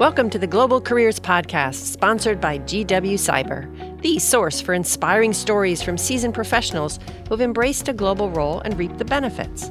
Welcome 0.00 0.30
to 0.30 0.38
the 0.38 0.46
Global 0.46 0.80
Careers 0.80 1.20
Podcast, 1.20 1.74
sponsored 1.74 2.40
by 2.40 2.58
GW 2.60 3.18
CIBER, 3.18 4.00
the 4.00 4.18
source 4.18 4.58
for 4.58 4.72
inspiring 4.72 5.34
stories 5.34 5.82
from 5.82 5.98
seasoned 5.98 6.32
professionals 6.32 6.98
who 7.28 7.34
have 7.34 7.42
embraced 7.42 7.86
a 7.86 7.92
global 7.92 8.30
role 8.30 8.60
and 8.60 8.78
reaped 8.78 8.96
the 8.96 9.04
benefits. 9.04 9.70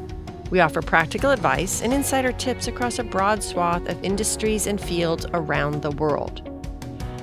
We 0.52 0.60
offer 0.60 0.84
practical 0.84 1.32
advice 1.32 1.82
and 1.82 1.92
insider 1.92 2.32
tips 2.32 2.68
across 2.68 3.00
a 3.00 3.04
broad 3.04 3.42
swath 3.42 3.90
of 3.90 4.04
industries 4.04 4.68
and 4.68 4.80
fields 4.80 5.26
around 5.34 5.82
the 5.82 5.90
world. 5.90 6.48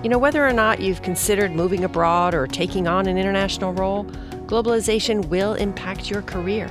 You 0.02 0.08
know, 0.08 0.18
whether 0.18 0.44
or 0.44 0.52
not 0.52 0.80
you've 0.80 1.02
considered 1.02 1.52
moving 1.52 1.84
abroad 1.84 2.34
or 2.34 2.48
taking 2.48 2.88
on 2.88 3.06
an 3.06 3.16
international 3.16 3.72
role, 3.72 4.02
globalization 4.48 5.24
will 5.26 5.54
impact 5.54 6.10
your 6.10 6.22
career. 6.22 6.68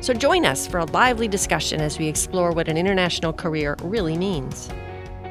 So 0.00 0.12
join 0.12 0.44
us 0.44 0.66
for 0.66 0.78
a 0.78 0.86
lively 0.86 1.28
discussion 1.28 1.80
as 1.80 2.00
we 2.00 2.08
explore 2.08 2.50
what 2.50 2.66
an 2.66 2.76
international 2.76 3.32
career 3.32 3.76
really 3.84 4.18
means. 4.18 4.68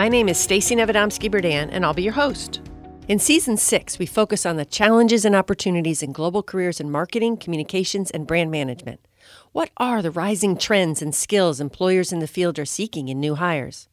My 0.01 0.09
name 0.09 0.29
is 0.29 0.39
Stacy 0.39 0.75
Nevadomski 0.75 1.29
Berdan, 1.29 1.69
and 1.71 1.85
I'll 1.85 1.93
be 1.93 2.01
your 2.01 2.13
host. 2.13 2.59
In 3.07 3.19
season 3.19 3.55
six, 3.55 3.99
we 3.99 4.07
focus 4.07 4.47
on 4.47 4.55
the 4.55 4.65
challenges 4.65 5.25
and 5.25 5.35
opportunities 5.35 6.01
in 6.01 6.11
global 6.11 6.41
careers 6.41 6.79
in 6.79 6.89
marketing, 6.89 7.37
communications, 7.37 8.09
and 8.09 8.25
brand 8.25 8.49
management. 8.49 8.99
What 9.51 9.69
are 9.77 10.01
the 10.01 10.09
rising 10.09 10.57
trends 10.57 11.03
and 11.03 11.13
skills 11.13 11.61
employers 11.61 12.11
in 12.11 12.17
the 12.17 12.25
field 12.25 12.57
are 12.57 12.65
seeking 12.65 13.09
in 13.09 13.19
new 13.19 13.35
hires? 13.35 13.89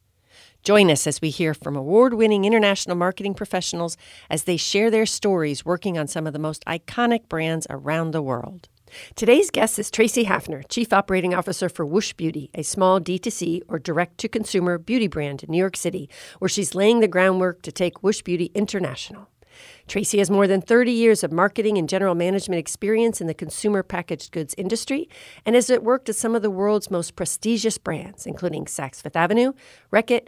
Join 0.63 0.89
us 0.89 1.05
as 1.05 1.21
we 1.21 1.29
hear 1.29 1.53
from 1.53 1.75
award 1.75 2.15
winning 2.15 2.43
international 2.43 2.95
marketing 2.95 3.35
professionals 3.35 3.95
as 4.31 4.45
they 4.45 4.57
share 4.57 4.89
their 4.89 5.05
stories 5.05 5.63
working 5.63 5.95
on 5.95 6.07
some 6.07 6.25
of 6.25 6.33
the 6.33 6.39
most 6.39 6.65
iconic 6.65 7.29
brands 7.29 7.67
around 7.69 8.15
the 8.15 8.23
world. 8.23 8.67
Today's 9.15 9.49
guest 9.49 9.79
is 9.79 9.91
Tracy 9.91 10.25
Haffner, 10.25 10.63
Chief 10.69 10.91
Operating 10.93 11.33
Officer 11.33 11.69
for 11.69 11.85
Woosh 11.85 12.13
Beauty, 12.13 12.49
a 12.53 12.63
small 12.63 12.99
D2C 12.99 13.61
or 13.67 13.79
direct 13.79 14.17
to 14.19 14.27
consumer 14.27 14.77
beauty 14.77 15.07
brand 15.07 15.43
in 15.43 15.51
New 15.51 15.57
York 15.57 15.77
City, 15.77 16.09
where 16.39 16.49
she's 16.49 16.75
laying 16.75 16.99
the 16.99 17.07
groundwork 17.07 17.61
to 17.63 17.71
take 17.71 18.03
Woosh 18.03 18.21
Beauty 18.21 18.51
international. 18.53 19.27
Tracy 19.87 20.19
has 20.19 20.29
more 20.29 20.47
than 20.47 20.61
30 20.61 20.91
years 20.91 21.23
of 21.23 21.31
marketing 21.31 21.77
and 21.77 21.89
general 21.89 22.15
management 22.15 22.59
experience 22.59 23.19
in 23.19 23.27
the 23.27 23.33
consumer 23.33 23.83
packaged 23.83 24.31
goods 24.31 24.55
industry 24.57 25.09
and 25.45 25.55
has 25.55 25.69
worked 25.81 26.09
at 26.09 26.15
some 26.15 26.35
of 26.35 26.41
the 26.41 26.49
world's 26.49 26.91
most 26.91 27.15
prestigious 27.15 27.77
brands, 27.77 28.25
including 28.25 28.65
Saks 28.65 29.01
Fifth 29.01 29.15
Avenue, 29.15 29.53
Reckitt, 29.91 30.27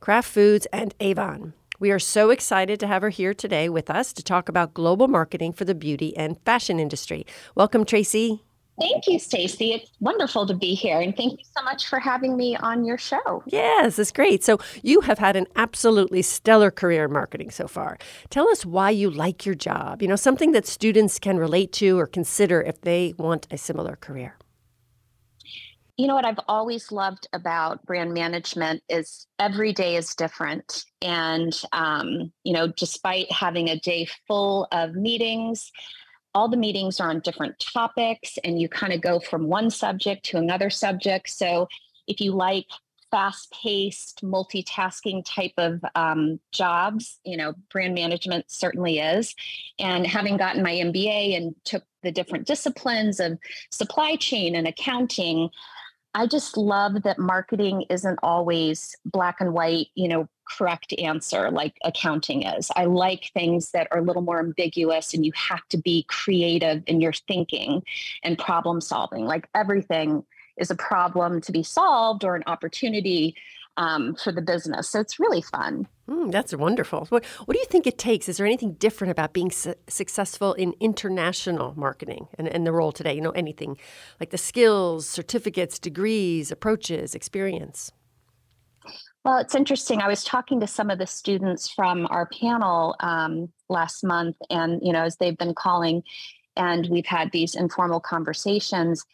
Kraft 0.00 0.30
Foods, 0.30 0.66
and 0.72 0.94
Avon. 1.00 1.54
We 1.80 1.92
are 1.92 2.00
so 2.00 2.30
excited 2.30 2.80
to 2.80 2.88
have 2.88 3.02
her 3.02 3.08
here 3.08 3.32
today 3.32 3.68
with 3.68 3.88
us 3.88 4.12
to 4.14 4.22
talk 4.24 4.48
about 4.48 4.74
global 4.74 5.06
marketing 5.06 5.52
for 5.52 5.64
the 5.64 5.76
beauty 5.76 6.16
and 6.16 6.36
fashion 6.44 6.80
industry. 6.80 7.24
Welcome, 7.54 7.84
Tracy. 7.84 8.42
Thank 8.80 9.06
you, 9.06 9.20
Stacy. 9.20 9.74
It's 9.74 9.92
wonderful 10.00 10.44
to 10.48 10.54
be 10.54 10.74
here, 10.74 11.00
and 11.00 11.16
thank 11.16 11.38
you 11.38 11.44
so 11.56 11.62
much 11.62 11.86
for 11.86 12.00
having 12.00 12.36
me 12.36 12.56
on 12.56 12.84
your 12.84 12.98
show. 12.98 13.44
Yes, 13.46 13.96
it's 13.96 14.10
great. 14.10 14.42
So, 14.42 14.58
you 14.82 15.02
have 15.02 15.18
had 15.18 15.36
an 15.36 15.46
absolutely 15.54 16.22
stellar 16.22 16.72
career 16.72 17.04
in 17.04 17.12
marketing 17.12 17.50
so 17.50 17.68
far. 17.68 17.96
Tell 18.28 18.48
us 18.48 18.66
why 18.66 18.90
you 18.90 19.08
like 19.08 19.46
your 19.46 19.54
job, 19.54 20.02
you 20.02 20.08
know, 20.08 20.16
something 20.16 20.50
that 20.52 20.66
students 20.66 21.20
can 21.20 21.38
relate 21.38 21.72
to 21.74 21.96
or 21.96 22.08
consider 22.08 22.60
if 22.60 22.80
they 22.80 23.14
want 23.18 23.46
a 23.52 23.58
similar 23.58 23.94
career 23.94 24.36
you 25.98 26.06
know 26.06 26.14
what 26.14 26.24
I've 26.24 26.38
always 26.46 26.92
loved 26.92 27.26
about 27.32 27.84
brand 27.84 28.14
management 28.14 28.84
is 28.88 29.26
every 29.40 29.72
day 29.72 29.96
is 29.96 30.14
different. 30.14 30.84
And, 31.02 31.52
um, 31.72 32.32
you 32.44 32.52
know, 32.52 32.68
despite 32.68 33.30
having 33.32 33.68
a 33.68 33.80
day 33.80 34.08
full 34.28 34.68
of 34.70 34.94
meetings, 34.94 35.72
all 36.34 36.48
the 36.48 36.56
meetings 36.56 37.00
are 37.00 37.10
on 37.10 37.18
different 37.18 37.58
topics 37.58 38.38
and 38.44 38.60
you 38.60 38.68
kind 38.68 38.92
of 38.92 39.00
go 39.00 39.18
from 39.18 39.48
one 39.48 39.70
subject 39.70 40.24
to 40.26 40.36
another 40.36 40.70
subject. 40.70 41.30
So 41.30 41.66
if 42.06 42.20
you 42.20 42.30
like 42.30 42.66
fast 43.10 43.50
paced 43.50 44.22
multitasking 44.22 45.24
type 45.24 45.54
of 45.56 45.80
um, 45.96 46.38
jobs, 46.52 47.18
you 47.24 47.36
know, 47.36 47.54
brand 47.72 47.94
management 47.94 48.44
certainly 48.48 49.00
is. 49.00 49.34
And 49.80 50.06
having 50.06 50.36
gotten 50.36 50.62
my 50.62 50.74
MBA 50.74 51.36
and 51.36 51.56
took 51.64 51.82
the 52.04 52.12
different 52.12 52.46
disciplines 52.46 53.18
of 53.18 53.38
supply 53.72 54.14
chain 54.14 54.54
and 54.54 54.68
accounting, 54.68 55.50
I 56.18 56.26
just 56.26 56.56
love 56.56 57.04
that 57.04 57.20
marketing 57.20 57.84
isn't 57.90 58.18
always 58.24 58.96
black 59.04 59.36
and 59.40 59.52
white, 59.52 59.86
you 59.94 60.08
know, 60.08 60.28
correct 60.48 60.92
answer 60.98 61.48
like 61.48 61.76
accounting 61.84 62.42
is. 62.42 62.72
I 62.74 62.86
like 62.86 63.30
things 63.32 63.70
that 63.70 63.86
are 63.92 63.98
a 63.98 64.02
little 64.02 64.22
more 64.22 64.40
ambiguous 64.40 65.14
and 65.14 65.24
you 65.24 65.30
have 65.36 65.64
to 65.68 65.76
be 65.76 66.06
creative 66.08 66.82
in 66.88 67.00
your 67.00 67.12
thinking 67.12 67.84
and 68.24 68.36
problem 68.36 68.80
solving. 68.80 69.26
Like 69.26 69.48
everything 69.54 70.24
is 70.56 70.72
a 70.72 70.74
problem 70.74 71.40
to 71.42 71.52
be 71.52 71.62
solved 71.62 72.24
or 72.24 72.34
an 72.34 72.42
opportunity 72.48 73.36
um, 73.76 74.16
for 74.16 74.32
the 74.32 74.42
business. 74.42 74.88
So 74.88 74.98
it's 74.98 75.20
really 75.20 75.42
fun. 75.42 75.86
Mm, 76.08 76.32
that's 76.32 76.54
wonderful. 76.54 77.04
What, 77.10 77.24
what 77.44 77.54
do 77.54 77.60
you 77.60 77.66
think 77.66 77.86
it 77.86 77.98
takes? 77.98 78.28
Is 78.28 78.38
there 78.38 78.46
anything 78.46 78.72
different 78.72 79.10
about 79.10 79.34
being 79.34 79.50
su- 79.50 79.74
successful 79.88 80.54
in 80.54 80.74
international 80.80 81.74
marketing 81.76 82.28
and, 82.38 82.48
and 82.48 82.66
the 82.66 82.72
role 82.72 82.92
today? 82.92 83.12
You 83.12 83.20
know, 83.20 83.30
anything 83.30 83.76
like 84.18 84.30
the 84.30 84.38
skills, 84.38 85.06
certificates, 85.06 85.78
degrees, 85.78 86.50
approaches, 86.50 87.14
experience? 87.14 87.92
Well, 89.24 89.36
it's 89.36 89.54
interesting. 89.54 90.00
I 90.00 90.08
was 90.08 90.24
talking 90.24 90.60
to 90.60 90.66
some 90.66 90.88
of 90.88 90.98
the 90.98 91.06
students 91.06 91.68
from 91.68 92.06
our 92.06 92.26
panel 92.40 92.96
um, 93.00 93.50
last 93.68 94.02
month, 94.02 94.36
and 94.48 94.80
you 94.82 94.94
know, 94.94 95.02
as 95.02 95.16
they've 95.16 95.36
been 95.36 95.54
calling, 95.54 96.02
and 96.56 96.88
we've 96.90 97.04
had 97.04 97.30
these 97.32 97.54
informal 97.54 98.00
conversations 98.00 99.04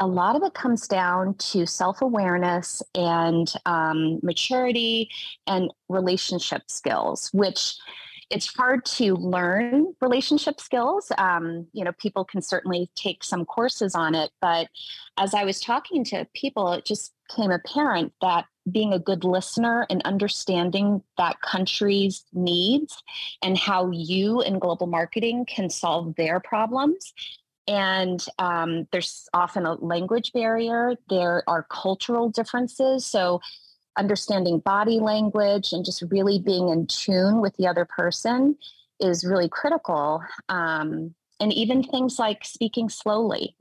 a 0.00 0.06
lot 0.06 0.36
of 0.36 0.42
it 0.42 0.54
comes 0.54 0.86
down 0.86 1.34
to 1.34 1.66
self 1.66 2.02
awareness 2.02 2.82
and 2.94 3.52
um, 3.66 4.20
maturity 4.22 5.10
and 5.46 5.72
relationship 5.88 6.62
skills, 6.68 7.30
which 7.32 7.76
it's 8.30 8.54
hard 8.54 8.84
to 8.84 9.14
learn 9.14 9.94
relationship 10.00 10.60
skills. 10.60 11.10
Um, 11.16 11.66
you 11.72 11.82
know, 11.82 11.92
people 11.92 12.24
can 12.24 12.42
certainly 12.42 12.90
take 12.94 13.24
some 13.24 13.44
courses 13.46 13.94
on 13.94 14.14
it, 14.14 14.30
but 14.40 14.68
as 15.18 15.34
I 15.34 15.44
was 15.44 15.60
talking 15.60 16.04
to 16.04 16.26
people, 16.34 16.72
it 16.72 16.84
just 16.84 17.14
became 17.28 17.50
apparent 17.50 18.12
that 18.20 18.44
being 18.70 18.92
a 18.92 18.98
good 18.98 19.24
listener 19.24 19.86
and 19.88 20.02
understanding 20.04 21.02
that 21.16 21.40
country's 21.40 22.24
needs 22.34 23.02
and 23.42 23.56
how 23.56 23.90
you 23.90 24.42
in 24.42 24.58
global 24.58 24.86
marketing 24.86 25.46
can 25.46 25.70
solve 25.70 26.14
their 26.16 26.38
problems 26.38 27.14
and 27.68 28.24
um, 28.38 28.88
there's 28.90 29.28
often 29.34 29.66
a 29.66 29.74
language 29.74 30.32
barrier. 30.32 30.94
There 31.10 31.44
are 31.46 31.64
cultural 31.64 32.30
differences. 32.30 33.04
So 33.04 33.40
understanding 33.98 34.60
body 34.60 35.00
language 35.00 35.72
and 35.72 35.84
just 35.84 36.02
really 36.10 36.38
being 36.38 36.70
in 36.70 36.86
tune 36.86 37.40
with 37.40 37.54
the 37.56 37.66
other 37.66 37.84
person 37.84 38.56
is 39.00 39.24
really 39.24 39.48
critical. 39.48 40.22
Um, 40.48 41.14
and 41.40 41.52
even 41.52 41.84
things 41.84 42.18
like 42.18 42.44
speaking 42.44 42.88
slowly. 42.88 43.54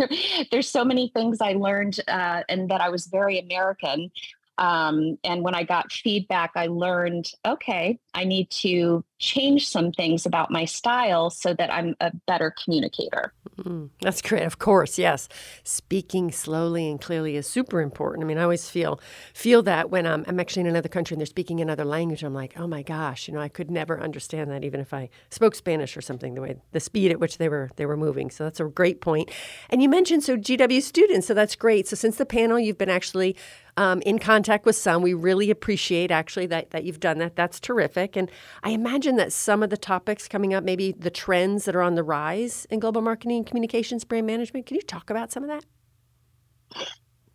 There's 0.50 0.68
so 0.68 0.84
many 0.84 1.10
things 1.14 1.40
i 1.40 1.52
learned 1.52 2.00
uh, 2.08 2.42
and 2.48 2.68
that 2.68 2.80
i 2.80 2.88
was 2.90 3.06
very 3.06 3.38
american 3.38 4.10
um, 4.58 5.18
and 5.24 5.42
when 5.42 5.54
I 5.54 5.62
got 5.62 5.92
feedback, 5.92 6.52
I 6.54 6.66
learned 6.66 7.30
okay, 7.46 7.98
I 8.14 8.24
need 8.24 8.50
to 8.50 9.04
change 9.18 9.68
some 9.68 9.92
things 9.92 10.26
about 10.26 10.50
my 10.50 10.64
style 10.64 11.30
so 11.30 11.54
that 11.54 11.72
I'm 11.72 11.94
a 12.00 12.10
better 12.26 12.52
communicator. 12.62 13.32
Mm, 13.58 13.90
that's 14.00 14.20
great. 14.20 14.42
Of 14.42 14.58
course, 14.58 14.98
yes. 14.98 15.28
Speaking 15.62 16.32
slowly 16.32 16.90
and 16.90 17.00
clearly 17.00 17.36
is 17.36 17.46
super 17.46 17.80
important. 17.80 18.24
I 18.24 18.26
mean, 18.26 18.38
I 18.38 18.42
always 18.42 18.68
feel 18.68 19.00
feel 19.32 19.62
that 19.62 19.90
when 19.90 20.06
I'm, 20.06 20.24
I'm 20.26 20.40
actually 20.40 20.62
in 20.62 20.66
another 20.66 20.88
country 20.88 21.14
and 21.14 21.20
they're 21.20 21.26
speaking 21.26 21.60
another 21.60 21.84
language, 21.84 22.22
I'm 22.22 22.34
like, 22.34 22.54
oh 22.58 22.66
my 22.66 22.82
gosh, 22.82 23.28
you 23.28 23.34
know, 23.34 23.40
I 23.40 23.48
could 23.48 23.70
never 23.70 24.00
understand 24.00 24.50
that 24.50 24.64
even 24.64 24.80
if 24.80 24.92
I 24.92 25.08
spoke 25.30 25.54
Spanish 25.54 25.96
or 25.96 26.00
something. 26.00 26.34
The 26.34 26.40
way 26.40 26.56
the 26.72 26.80
speed 26.80 27.10
at 27.10 27.20
which 27.20 27.38
they 27.38 27.48
were 27.48 27.70
they 27.76 27.86
were 27.86 27.96
moving. 27.96 28.30
So 28.30 28.44
that's 28.44 28.60
a 28.60 28.64
great 28.64 29.00
point. 29.00 29.30
And 29.70 29.82
you 29.82 29.88
mentioned 29.88 30.24
so 30.24 30.36
GW 30.36 30.82
students, 30.82 31.26
so 31.26 31.34
that's 31.34 31.54
great. 31.54 31.86
So 31.86 31.96
since 31.96 32.16
the 32.16 32.26
panel, 32.26 32.58
you've 32.58 32.78
been 32.78 32.90
actually 32.90 33.36
um, 33.76 34.02
in 34.02 34.18
contact 34.18 34.66
with 34.66 34.76
some. 34.76 35.02
We 35.02 35.14
really 35.14 35.50
appreciate 35.50 36.10
actually 36.10 36.46
that, 36.46 36.70
that 36.70 36.84
you've 36.84 37.00
done 37.00 37.18
that. 37.18 37.36
That's 37.36 37.60
terrific. 37.60 38.16
And 38.16 38.30
I 38.62 38.70
imagine 38.70 39.16
that 39.16 39.32
some 39.32 39.62
of 39.62 39.70
the 39.70 39.76
topics 39.76 40.28
coming 40.28 40.54
up, 40.54 40.64
maybe 40.64 40.92
the 40.92 41.10
trends 41.10 41.64
that 41.64 41.76
are 41.76 41.82
on 41.82 41.94
the 41.94 42.02
rise 42.02 42.66
in 42.70 42.80
global 42.80 43.02
marketing 43.02 43.38
and 43.38 43.46
communications 43.46 44.04
brand 44.04 44.26
management, 44.26 44.66
can 44.66 44.76
you 44.76 44.82
talk 44.82 45.10
about 45.10 45.32
some 45.32 45.42
of 45.42 45.48
that? 45.48 45.64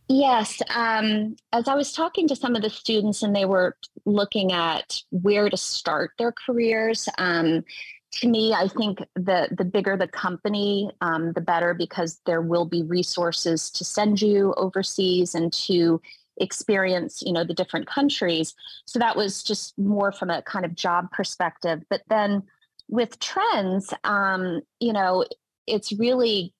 Yes. 0.09 0.61
Um, 0.73 1.35
as 1.51 1.67
I 1.67 1.75
was 1.75 1.91
talking 1.91 2.27
to 2.29 2.35
some 2.35 2.55
of 2.55 2.61
the 2.61 2.69
students 2.69 3.23
and 3.23 3.35
they 3.35 3.45
were 3.45 3.75
looking 4.05 4.53
at 4.53 5.01
where 5.11 5.49
to 5.49 5.57
start 5.57 6.11
their 6.17 6.31
careers, 6.31 7.09
um, 7.17 7.65
to 8.13 8.27
me, 8.27 8.53
I 8.53 8.69
think 8.69 8.99
the 9.15 9.49
the 9.51 9.65
bigger 9.65 9.97
the 9.97 10.07
company, 10.07 10.89
um, 11.01 11.33
the 11.33 11.41
better 11.41 11.73
because 11.73 12.21
there 12.25 12.41
will 12.41 12.65
be 12.65 12.83
resources 12.83 13.69
to 13.71 13.83
send 13.83 14.21
you 14.21 14.53
overseas 14.55 15.35
and 15.35 15.51
to 15.53 16.01
experience 16.39 17.21
you 17.25 17.33
know 17.33 17.43
the 17.43 17.53
different 17.53 17.87
countries 17.87 18.53
so 18.85 18.99
that 18.99 19.15
was 19.15 19.43
just 19.43 19.77
more 19.77 20.11
from 20.11 20.29
a 20.29 20.41
kind 20.43 20.65
of 20.65 20.75
job 20.75 21.11
perspective 21.11 21.83
but 21.89 22.01
then 22.09 22.43
with 22.89 23.19
trends 23.19 23.93
um, 24.03 24.61
you 24.79 24.93
know 24.93 25.25
it's 25.67 25.91
really 25.91 26.53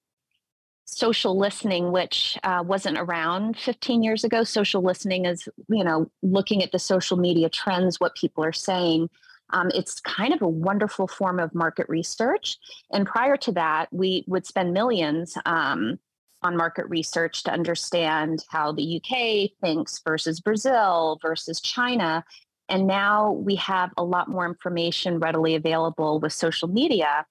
social 0.87 1.37
listening, 1.37 1.91
which 1.91 2.37
uh, 2.43 2.63
wasn't 2.65 2.97
around 2.97 3.57
15 3.59 4.01
years 4.01 4.23
ago. 4.23 4.43
Social 4.43 4.81
listening 4.81 5.25
is, 5.25 5.47
you 5.69 5.83
know, 5.83 6.09
looking 6.23 6.63
at 6.63 6.71
the 6.71 6.79
social 6.79 7.17
media 7.17 7.49
trends, 7.49 7.99
what 7.99 8.15
people 8.15 8.43
are 8.43 8.53
saying. 8.53 9.09
Um, 9.51 9.69
it's 9.75 9.99
kind 9.99 10.33
of 10.33 10.41
a 10.41 10.47
wonderful 10.47 11.07
form 11.07 11.39
of 11.39 11.53
market 11.53 11.87
research. 11.89 12.57
And 12.91 13.05
prior 13.05 13.37
to 13.37 13.51
that, 13.53 13.87
we 13.91 14.23
would 14.27 14.45
spend 14.45 14.73
millions 14.73 15.37
um, 15.45 15.99
on 16.43 16.55
market 16.57 16.87
research 16.89 17.43
to 17.43 17.51
understand 17.51 18.45
how 18.49 18.71
the 18.71 18.97
UK 19.01 19.51
thinks 19.61 20.01
versus 20.05 20.39
Brazil 20.39 21.19
versus 21.21 21.59
China. 21.61 22.23
And 22.69 22.85
now 22.85 23.31
we 23.31 23.55
have 23.55 23.91
a 23.97 24.03
lot 24.03 24.29
more 24.29 24.45
information 24.45 25.19
readily 25.19 25.55
available 25.55 26.19
with 26.19 26.33
social 26.33 26.67
media. 26.67 27.25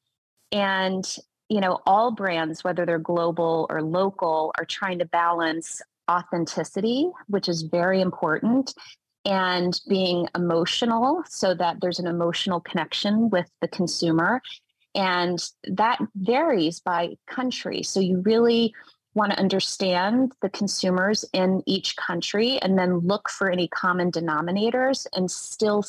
And, 0.50 1.04
you 1.48 1.60
know, 1.60 1.80
all 1.86 2.10
brands, 2.10 2.64
whether 2.64 2.86
they're 2.86 2.98
global 2.98 3.66
or 3.68 3.82
local, 3.82 4.52
are 4.58 4.64
trying 4.64 4.98
to 5.00 5.04
balance 5.04 5.82
authenticity, 6.10 7.10
which 7.28 7.48
is 7.48 7.62
very 7.62 8.00
important, 8.00 8.74
and 9.24 9.80
being 9.88 10.28
emotional 10.34 11.22
so 11.28 11.52
that 11.54 11.80
there's 11.80 11.98
an 11.98 12.06
emotional 12.06 12.60
connection 12.60 13.28
with 13.28 13.50
the 13.60 13.68
consumer. 13.68 14.40
And 14.94 15.38
that 15.64 15.98
varies 16.14 16.80
by 16.80 17.16
country. 17.26 17.82
So 17.82 18.00
you 18.00 18.22
really 18.24 18.72
want 19.16 19.32
to 19.32 19.38
understand 19.38 20.32
the 20.42 20.50
consumers 20.50 21.24
in 21.32 21.62
each 21.66 21.96
country 21.96 22.58
and 22.60 22.78
then 22.78 22.98
look 22.98 23.28
for 23.28 23.50
any 23.50 23.66
common 23.68 24.12
denominators 24.12 25.06
and 25.14 25.30
still 25.30 25.82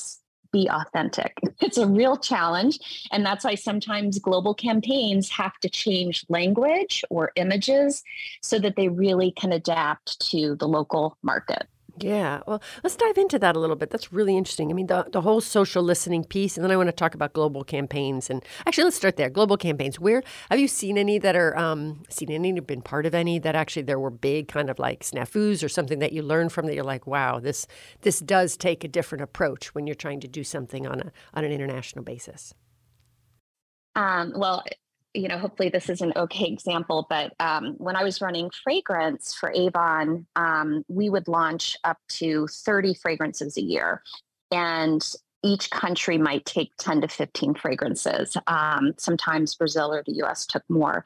be 0.52 0.70
authentic. 0.70 1.38
It's 1.60 1.78
a 1.78 1.88
real 1.88 2.18
challenge. 2.18 2.80
And 3.12 3.26
that's 3.26 3.44
why 3.44 3.56
sometimes 3.56 4.20
global 4.20 4.54
campaigns 4.54 5.30
have 5.32 5.58
to 5.62 5.70
change 5.70 6.24
language 6.30 7.04
or 7.10 7.32
images 7.36 8.04
so 8.42 8.60
that 8.60 8.76
they 8.76 8.88
really 8.88 9.32
can 9.32 9.52
adapt 9.52 10.20
to 10.30 10.56
the 10.56 10.68
local 10.68 11.18
market. 11.24 11.68
Yeah. 12.00 12.42
Well, 12.46 12.62
let's 12.84 12.96
dive 12.96 13.18
into 13.18 13.40
that 13.40 13.56
a 13.56 13.60
little 13.60 13.76
bit. 13.76 13.90
That's 13.90 14.14
really 14.14 14.38
interesting. 14.38 14.70
I 14.70 14.74
mean, 14.74 14.88
the, 14.88 15.08
the 15.12 15.22
whole 15.22 15.42
social 15.42 15.82
listening 15.82 16.24
piece, 16.26 16.56
and 16.56 16.64
then 16.64 16.72
I 16.72 16.78
want 16.78 16.90
to 16.90 16.94
talk 16.94 17.16
about 17.16 17.34
global 17.34 17.64
campaigns. 17.64 18.30
And 18.30 18.46
actually, 18.68 18.84
let's 18.84 18.98
start 18.98 19.16
there. 19.16 19.30
Global 19.30 19.58
campaigns. 19.58 20.00
Where 20.00 20.22
have 20.52 20.60
you 20.60 20.68
seen 20.68 20.98
any 20.98 21.18
that 21.18 21.36
are 21.36 21.58
um, 21.58 22.04
seen 22.10 22.30
any, 22.30 22.60
been 22.60 22.84
part 22.84 23.06
of 23.08 23.16
any 23.16 23.40
that 23.40 23.56
actually 23.56 23.82
there 23.84 24.00
were 24.00 24.12
big 24.12 24.48
kind 24.48 24.70
of 24.70 24.78
like 24.78 25.02
snafus 25.02 25.64
or 25.64 25.70
something 25.70 26.00
that 26.00 26.14
you 26.14 26.22
learned 26.22 26.52
from 26.52 26.68
that 26.68 26.76
you're 26.76 26.84
like, 26.84 27.08
wow, 27.08 27.40
this 27.40 27.66
this 28.02 28.20
does 28.20 28.58
take 28.58 28.84
a 28.84 28.88
different 28.88 29.24
approach 29.24 29.74
when 29.74 29.88
you're 29.88 29.96
trying 29.96 30.20
to 30.20 30.28
do 30.28 30.44
something 30.44 30.86
on 30.86 31.00
a 31.00 31.12
on 31.34 31.44
an 31.44 31.52
international 31.52 32.04
basis. 32.04 32.54
Um, 33.96 34.34
well, 34.36 34.64
you 35.14 35.28
know, 35.28 35.38
hopefully 35.38 35.70
this 35.70 35.90
is 35.90 36.02
an 36.02 36.14
okay 36.16 36.46
example, 36.46 37.08
but 37.10 37.34
um, 37.40 37.76
when 37.78 37.96
I 37.96 38.04
was 38.04 38.22
running 38.22 38.52
fragrance 38.64 39.34
for 39.34 39.52
Avon, 39.52 40.28
um, 40.36 40.84
we 40.88 41.10
would 41.10 41.28
launch 41.28 41.78
up 41.84 41.98
to 42.10 42.48
30 42.48 42.94
fragrances 42.94 43.58
a 43.58 43.62
year. 43.62 44.04
And 44.52 45.04
each 45.44 45.70
country 45.70 46.18
might 46.18 46.46
take 46.46 46.72
10 46.78 47.02
to 47.02 47.08
15 47.08 47.56
fragrances. 47.56 48.38
Um, 48.48 48.94
sometimes 48.98 49.56
Brazil 49.56 49.94
or 49.94 50.04
the 50.06 50.24
US 50.24 50.46
took 50.46 50.64
more. 50.70 51.06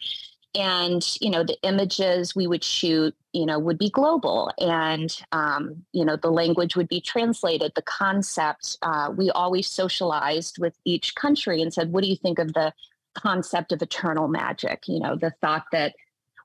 And, 0.54 1.06
you 1.22 1.30
know, 1.30 1.44
the 1.44 1.58
images 1.64 2.36
we 2.36 2.46
would 2.46 2.64
shoot, 2.64 3.16
you 3.32 3.46
know, 3.46 3.58
would 3.58 3.78
be 3.78 3.90
global 3.90 4.52
and, 4.58 5.16
um, 5.32 5.86
you 5.94 6.04
know, 6.04 6.18
the 6.18 6.32
language 6.32 6.76
would 6.76 6.90
be 6.90 7.00
translated. 7.00 7.72
The 7.74 7.82
concept, 7.84 8.78
uh, 8.82 9.14
we 9.16 9.32
always 9.32 9.70
socialized 9.70 10.58
with 10.60 10.78
each 10.84 11.16
country 11.16 11.62
and 11.62 11.74
said, 11.74 11.94
what 11.94 12.04
do 12.04 12.10
you 12.10 12.18
think 12.18 12.38
of 12.38 12.52
the 12.54 12.74
concept 13.14 13.72
of 13.72 13.82
eternal 13.82 14.28
magic 14.28 14.84
you 14.88 15.00
know 15.00 15.16
the 15.16 15.32
thought 15.42 15.66
that 15.72 15.96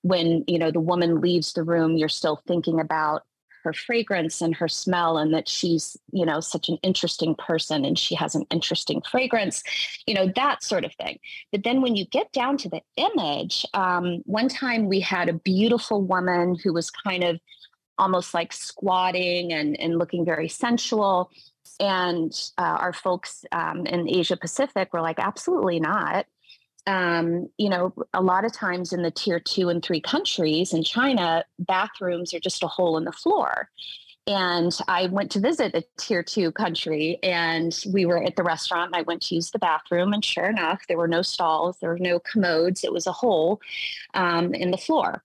when 0.03 0.45
you 0.47 0.59
know 0.59 0.71
the 0.71 0.81
woman 0.81 1.21
leaves 1.21 1.53
the 1.53 1.63
room 1.63 1.97
you're 1.97 2.09
still 2.09 2.41
thinking 2.47 2.81
about 2.81 3.25
her 3.67 3.73
fragrance 3.73 4.41
and 4.41 4.55
her 4.55 4.69
smell 4.69 5.19
and 5.19 5.35
that 5.35 5.49
she's 5.49 5.97
you 6.13 6.25
know 6.25 6.39
such 6.39 6.69
an 6.69 6.79
interesting 6.85 7.35
person 7.35 7.85
and 7.85 7.99
she 7.99 8.15
has 8.15 8.37
an 8.37 8.47
interesting 8.53 9.03
fragrance 9.11 9.61
you 10.07 10.15
know 10.15 10.31
that 10.37 10.63
sort 10.63 10.85
of 10.85 10.95
thing. 10.95 11.19
But 11.51 11.65
then 11.65 11.83
when 11.83 11.97
you 11.97 12.07
get 12.07 12.33
down 12.33 12.59
to 12.59 12.69
the 12.69 12.81
image 12.97 13.67
um, 13.75 14.23
one 14.25 14.49
time 14.49 14.87
we 14.87 15.01
had 15.01 15.29
a 15.29 15.33
beautiful 15.33 16.01
woman 16.01 16.55
who 16.63 16.73
was 16.73 16.91
kind 16.93 17.25
of 17.25 17.41
almost 17.99 18.35
like 18.35 18.53
squatting 18.53 19.53
and, 19.53 19.79
and 19.81 19.99
looking 19.99 20.25
very 20.25 20.49
sensual. 20.49 21.31
And 21.81 22.33
uh, 22.59 22.77
our 22.79 22.93
folks 22.93 23.45
um, 23.51 23.85
in 23.87 24.09
asia 24.09 24.37
pacific 24.37 24.93
were 24.93 25.03
like 25.03 25.19
absolutely 25.19 25.81
not 25.81 26.27
um, 26.87 27.49
you 27.59 27.69
know, 27.69 27.93
a 28.15 28.23
lot 28.23 28.45
of 28.45 28.53
times 28.53 28.93
in 28.93 29.03
the 29.03 29.11
tier 29.11 29.41
two 29.41 29.69
and 29.69 29.83
three 29.83 30.01
countries 30.01 30.73
in 30.73 30.85
China, 30.85 31.45
bathrooms 31.59 32.33
are 32.33 32.41
just 32.41 32.63
a 32.63 32.69
hole 32.69 32.97
in 32.97 33.05
the 33.05 33.13
floor. 33.13 33.69
And 34.29 34.77
I 34.89 35.07
went 35.07 35.31
to 35.33 35.41
visit 35.41 35.75
a 35.75 35.85
tier 35.99 36.23
two 36.23 36.51
country 36.51 37.19
and 37.23 37.79
we 37.93 38.07
were 38.07 38.23
at 38.23 38.35
the 38.35 38.43
restaurant 38.43 38.89
and 38.93 38.97
I 38.97 39.03
went 39.03 39.23
to 39.23 39.37
use 39.37 39.53
the 39.53 39.59
bathroom. 39.61 40.13
And 40.13 40.25
sure 40.25 40.47
enough, 40.47 40.83
there 40.89 40.97
were 40.97 41.07
no 41.07 41.23
stalls, 41.23 41.79
there 41.79 41.91
were 41.91 41.99
no 41.99 42.19
commodes, 42.19 42.83
it 42.83 42.93
was 42.93 43.07
a 43.07 43.13
hole 43.13 43.61
um, 44.15 44.53
in 44.53 44.73
the 44.73 44.79
floor. 44.79 45.23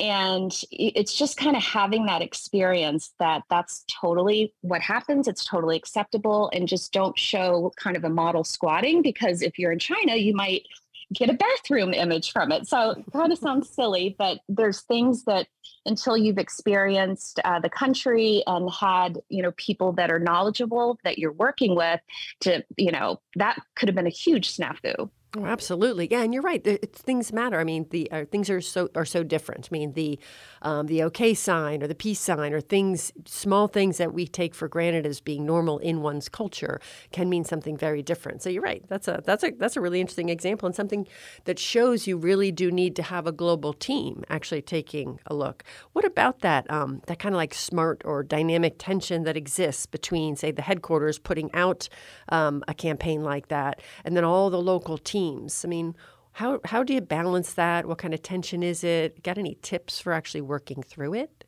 And 0.00 0.52
it's 0.72 1.14
just 1.14 1.36
kind 1.36 1.56
of 1.56 1.62
having 1.62 2.06
that 2.06 2.22
experience 2.22 3.12
that 3.20 3.42
that's 3.48 3.84
totally 3.88 4.52
what 4.60 4.82
happens. 4.82 5.28
It's 5.28 5.44
totally 5.44 5.76
acceptable. 5.76 6.50
And 6.52 6.66
just 6.68 6.92
don't 6.92 7.18
show 7.18 7.72
kind 7.76 7.96
of 7.96 8.04
a 8.04 8.08
model 8.08 8.44
squatting 8.44 9.02
because 9.02 9.40
if 9.40 9.58
you're 9.58 9.72
in 9.72 9.78
China, 9.78 10.16
you 10.16 10.34
might 10.34 10.66
get 11.14 11.30
a 11.30 11.34
bathroom 11.34 11.94
image 11.94 12.32
from 12.32 12.52
it. 12.52 12.66
So 12.66 13.02
kind 13.12 13.32
of 13.32 13.38
sounds 13.38 13.70
silly, 13.70 14.14
but 14.18 14.40
there's 14.48 14.80
things 14.82 15.24
that 15.24 15.46
until 15.86 16.16
you've 16.16 16.38
experienced 16.38 17.40
uh, 17.44 17.60
the 17.60 17.68
country 17.68 18.42
and 18.46 18.70
had 18.70 19.20
you 19.28 19.42
know 19.42 19.52
people 19.52 19.92
that 19.92 20.10
are 20.10 20.18
knowledgeable 20.18 20.98
that 21.04 21.18
you're 21.18 21.32
working 21.32 21.74
with, 21.74 22.00
to 22.40 22.64
you 22.76 22.92
know 22.92 23.20
that 23.36 23.58
could 23.76 23.88
have 23.88 23.96
been 23.96 24.06
a 24.06 24.10
huge 24.10 24.56
snafu. 24.56 25.10
Oh, 25.36 25.46
absolutely, 25.46 26.06
yeah, 26.12 26.22
and 26.22 26.32
you're 26.32 26.44
right. 26.44 26.64
It's, 26.64 27.02
things 27.02 27.32
matter. 27.32 27.58
I 27.58 27.64
mean, 27.64 27.86
the 27.90 28.08
uh, 28.12 28.24
things 28.30 28.48
are 28.50 28.60
so 28.60 28.88
are 28.94 29.04
so 29.04 29.24
different. 29.24 29.68
I 29.68 29.72
mean, 29.72 29.92
the 29.94 30.16
um, 30.62 30.86
the 30.86 31.02
okay 31.04 31.34
sign 31.34 31.82
or 31.82 31.88
the 31.88 31.94
peace 31.94 32.20
sign 32.20 32.52
or 32.52 32.60
things, 32.60 33.12
small 33.26 33.66
things 33.66 33.96
that 33.98 34.14
we 34.14 34.28
take 34.28 34.54
for 34.54 34.68
granted 34.68 35.04
as 35.06 35.20
being 35.20 35.44
normal 35.44 35.78
in 35.78 36.02
one's 36.02 36.28
culture 36.28 36.80
can 37.10 37.28
mean 37.28 37.42
something 37.42 37.76
very 37.76 38.00
different. 38.00 38.42
So 38.42 38.48
you're 38.48 38.62
right. 38.62 38.84
That's 38.86 39.08
a 39.08 39.22
that's 39.24 39.42
a 39.42 39.50
that's 39.50 39.76
a 39.76 39.80
really 39.80 40.00
interesting 40.00 40.28
example 40.28 40.66
and 40.68 40.76
something 40.76 41.04
that 41.46 41.58
shows 41.58 42.06
you 42.06 42.16
really 42.16 42.52
do 42.52 42.70
need 42.70 42.94
to 42.94 43.02
have 43.02 43.26
a 43.26 43.32
global 43.32 43.72
team 43.72 44.22
actually 44.30 44.62
taking 44.62 45.18
a 45.26 45.34
look. 45.34 45.64
What 45.94 46.04
about 46.04 46.40
that 46.40 46.70
um, 46.70 47.02
that 47.08 47.18
kind 47.18 47.34
of 47.34 47.38
like 47.38 47.54
smart 47.54 48.02
or 48.04 48.22
dynamic 48.22 48.76
tension 48.78 49.24
that 49.24 49.36
exists 49.36 49.86
between, 49.86 50.36
say, 50.36 50.52
the 50.52 50.62
headquarters 50.62 51.18
putting 51.18 51.52
out 51.54 51.88
um, 52.28 52.62
a 52.68 52.74
campaign 52.74 53.24
like 53.24 53.48
that 53.48 53.80
and 54.04 54.16
then 54.16 54.22
all 54.22 54.48
the 54.48 54.60
local 54.62 54.96
teams 54.96 55.23
teams. 55.24 55.64
I 55.64 55.68
mean, 55.68 55.94
how 56.32 56.60
how 56.64 56.82
do 56.82 56.92
you 56.92 57.00
balance 57.00 57.54
that? 57.54 57.86
What 57.86 57.98
kind 57.98 58.14
of 58.14 58.22
tension 58.22 58.62
is 58.62 58.84
it? 58.84 59.22
Got 59.22 59.38
any 59.38 59.56
tips 59.62 60.00
for 60.00 60.12
actually 60.12 60.40
working 60.40 60.82
through 60.82 61.14
it? 61.14 61.44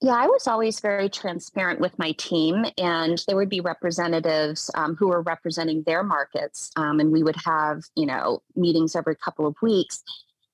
Yeah, 0.00 0.12
I 0.12 0.26
was 0.26 0.46
always 0.46 0.78
very 0.78 1.08
transparent 1.08 1.80
with 1.80 1.98
my 1.98 2.12
team, 2.12 2.64
and 2.78 3.20
there 3.26 3.34
would 3.34 3.48
be 3.48 3.60
representatives 3.60 4.70
um, 4.76 4.94
who 4.94 5.08
were 5.08 5.22
representing 5.22 5.82
their 5.82 6.04
markets, 6.04 6.70
um, 6.76 7.00
and 7.00 7.10
we 7.10 7.24
would 7.24 7.36
have 7.44 7.82
you 7.96 8.06
know 8.06 8.42
meetings 8.54 8.94
every 8.94 9.16
couple 9.16 9.46
of 9.46 9.56
weeks. 9.60 10.02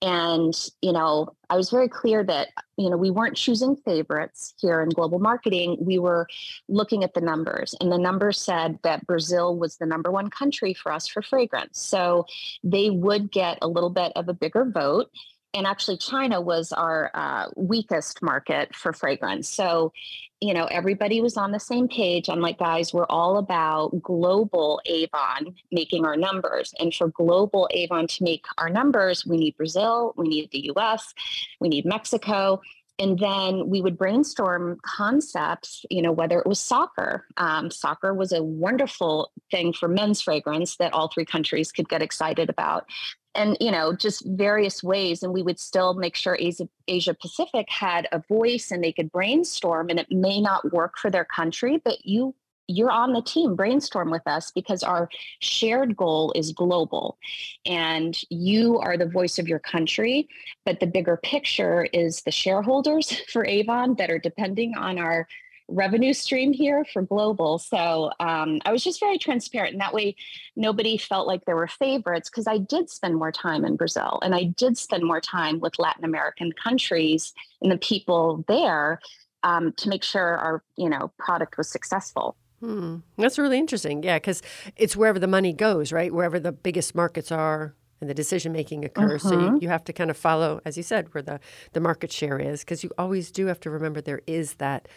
And, 0.05 0.55
you 0.83 0.93
know, 0.93 1.35
I 1.49 1.57
was 1.57 1.71
very 1.71 1.89
clear 1.89 2.23
that, 2.25 2.49
you 2.77 2.91
know, 2.91 2.97
we 2.99 3.11
weren't 3.11 3.39
choosing 3.39 3.75
favorites 3.75 4.53
here 4.59 4.83
in 4.83 4.91
global 4.91 5.19
marketing. 5.19 5.79
We 5.81 5.99
were 5.99 6.27
looking 6.69 7.05
at 7.05 7.15
the 7.15 7.23
numbers, 7.23 7.75
and 7.81 7.91
the 7.91 7.97
numbers 7.97 8.39
said 8.39 8.79
that 8.83 9.07
Brazil 9.07 9.57
was 9.57 9.77
the 9.79 9.87
number 9.87 10.11
one 10.11 10.29
country 10.29 10.75
for 10.75 10.93
us 10.93 11.09
for 11.09 11.23
fragrance. 11.23 11.81
So 11.81 12.27
they 12.63 12.91
would 12.91 13.33
get 13.33 13.57
a 13.63 13.67
little 13.67 13.89
bit 13.89 14.13
of 14.15 14.29
a 14.29 14.35
bigger 14.35 14.67
vote 14.67 15.11
and 15.55 15.67
actually 15.67 15.97
china 15.97 16.41
was 16.41 16.73
our 16.73 17.11
uh, 17.15 17.47
weakest 17.57 18.23
market 18.23 18.75
for 18.75 18.93
fragrance. 18.93 19.49
So 19.49 19.93
you 20.41 20.53
know 20.53 20.67
everybody 20.67 21.21
was 21.21 21.37
on 21.37 21.53
the 21.53 21.61
same 21.61 21.89
page. 21.89 22.29
I'm 22.29 22.41
like 22.41 22.59
guys 22.59 22.93
we're 22.93 23.07
all 23.07 23.39
about 23.39 24.03
global 24.03 24.81
avon 24.85 25.55
making 25.71 26.05
our 26.05 26.17
numbers. 26.17 26.75
And 26.79 26.95
for 26.95 27.09
global 27.09 27.69
avon 27.73 28.07
to 28.09 28.25
make 28.25 28.45
our 28.59 28.69
numbers 28.69 29.25
we 29.25 29.37
need 29.37 29.57
brazil 29.57 30.13
we 30.17 30.29
need 30.29 30.51
the 30.51 30.71
us 30.77 31.15
we 31.61 31.69
need 31.69 31.87
mexico 31.87 32.61
and 32.99 33.19
then 33.19 33.69
we 33.69 33.81
would 33.81 33.99
brainstorm 33.99 34.79
concepts 34.83 35.85
you 35.91 36.03
know 36.03 36.13
whether 36.13 36.39
it 36.39 36.47
was 36.47 36.61
soccer. 36.61 37.27
Um, 37.37 37.71
soccer 37.71 38.15
was 38.15 38.33
a 38.33 38.43
wonderful 38.43 39.33
thing 39.51 39.73
for 39.73 39.89
men's 39.89 40.21
fragrance 40.21 40.77
that 40.77 40.93
all 40.93 41.09
three 41.09 41.25
countries 41.25 41.73
could 41.73 41.89
get 41.89 42.03
excited 42.03 42.49
about. 42.49 42.87
And 43.35 43.57
you 43.61 43.73
know 43.73 43.95
just 43.95 44.25
various 44.27 44.83
ways 44.83 45.23
and 45.23 45.33
we 45.33 45.43
would 45.43 45.59
still 45.59 45.95
make 45.95 46.15
sure 46.15 46.37
asia, 46.39 46.69
asia 46.87 47.15
pacific 47.15 47.69
had 47.69 48.09
a 48.13 48.23
voice 48.29 48.71
and 48.71 48.83
they 48.83 48.93
could 48.93 49.11
brainstorm 49.11 49.91
and 49.91 49.99
it 49.99 50.11
may 50.11 50.41
not 50.41 50.73
work 50.73 50.99
for 50.99 51.11
their 51.11 51.25
country 51.25 51.81
but 51.85 52.05
you 52.05 52.35
you're 52.67 52.91
on 52.91 53.13
the 53.13 53.23
team 53.23 53.55
brainstorm 53.55 54.11
with 54.11 54.27
us 54.27 54.51
because 54.51 54.83
our 54.83 55.09
shared 55.41 55.97
goal 55.97 56.33
is 56.35 56.53
global 56.53 57.19
and 57.67 58.19
you 58.31 58.79
are 58.79 58.97
the 58.97 59.07
voice 59.07 59.39
of 59.39 59.49
your 59.49 59.59
country. 59.59 60.29
But 60.65 60.81
the 60.81 60.87
bigger 60.87 61.19
picture 61.23 61.85
is 61.93 62.23
the 62.23 62.31
shareholders 62.31 63.13
for 63.33 63.45
avon 63.47 63.95
that 63.97 64.11
are 64.11 64.19
depending 64.19 64.75
on 64.77 64.99
our 64.99 65.27
revenue 65.69 66.13
stream 66.13 66.53
here 66.53 66.85
for 66.93 67.01
global. 67.01 67.59
So 67.59 68.11
um, 68.21 68.61
i 68.67 68.73
was 68.73 68.85
just 68.85 69.01
very 69.01 69.17
transparent 69.19 69.73
and 69.73 69.81
that 69.81 69.95
way 69.95 70.15
nobody 70.57 70.99
felt 70.99 71.27
like 71.27 71.45
there 71.45 71.57
were 71.57 71.67
favorites 71.67 72.29
because 72.29 72.47
i 72.47 72.59
did 72.59 72.91
spend 72.91 73.17
more 73.17 73.33
time 73.33 73.65
in 73.65 73.77
brazil 73.77 74.19
and 74.23 74.35
i 74.35 74.45
did 74.45 74.77
spend 74.77 75.05
more 75.05 75.21
time 75.21 75.61
with 75.61 75.79
latin 75.79 76.05
american 76.05 76.53
countries 76.53 77.33
and 77.63 77.73
the 77.73 77.79
people 77.79 78.45
there 78.47 79.01
um, 79.43 79.73
to 79.73 79.89
make 79.89 80.03
sure 80.03 80.37
our 80.37 80.63
you 80.77 80.89
know 80.89 81.13
product 81.19 81.57
was 81.57 81.69
successful 81.71 82.37
Hmm. 82.61 82.97
That's 83.19 83.39
really 83.39 83.59
interesting. 83.59 84.03
Yeah, 84.03 84.17
because 84.17 84.43
it's 84.77 84.97
wherever 84.97 85.19
the 85.19 85.27
money 85.27 85.53
goes, 85.53 85.93
right? 85.93 86.13
Wherever 86.13 86.41
the 86.41 86.53
biggest 86.53 86.95
markets 86.95 87.31
are 87.31 87.75
and 88.01 88.09
the 88.09 88.15
decision 88.15 88.53
making 88.53 88.85
occurs. 88.85 89.23
So 89.23 89.35
you, 89.35 89.51
Mhm. 89.51 89.63
you 89.63 89.69
have 89.69 89.85
to 89.85 89.93
kind 89.93 90.11
of 90.11 90.17
follow, 90.17 90.61
as 90.65 90.77
you 90.77 90.83
said, 90.83 91.13
where 91.15 91.23
the, 91.23 91.41
the 91.73 91.81
market 91.81 92.11
share 92.13 92.39
is, 92.39 92.61
because 92.61 92.83
you 92.83 92.91
always 92.99 93.31
do 93.31 93.47
have 93.47 93.61
to 93.61 93.71
remember 93.71 94.01
there 94.01 94.23
is 94.27 94.55
that 94.55 94.89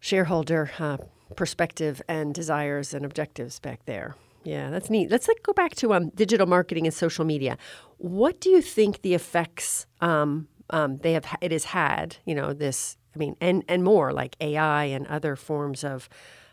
shareholder 0.00 0.70
uh, 0.78 0.98
perspective 1.36 2.02
and 2.08 2.34
desires 2.34 2.92
and 2.94 3.04
objectives 3.04 3.58
back 3.60 3.84
there. 3.86 4.14
Yeah, 4.44 4.70
that's 4.70 4.90
neat. 4.90 5.10
Let's 5.10 5.28
like 5.28 5.42
go 5.44 5.52
back 5.52 5.74
to 5.76 5.94
um, 5.94 6.10
digital 6.10 6.46
marketing 6.46 6.86
and 6.86 6.94
social 6.94 7.24
media. 7.24 7.56
What 7.98 8.40
do 8.40 8.50
you 8.50 8.60
think 8.60 9.02
the 9.02 9.14
effects 9.14 9.86
um, 10.00 10.48
um, 10.70 10.98
they 10.98 11.12
have 11.12 11.24
it 11.40 11.52
has 11.52 11.64
had? 11.66 12.16
You 12.26 12.34
know, 12.34 12.52
this 12.52 12.96
I 13.14 13.18
mean, 13.18 13.36
and 13.40 13.62
and 13.68 13.84
more 13.84 14.12
like 14.12 14.34
AI 14.40 14.84
and 14.86 15.06
other 15.06 15.36
forms 15.36 15.84
of 15.84 16.08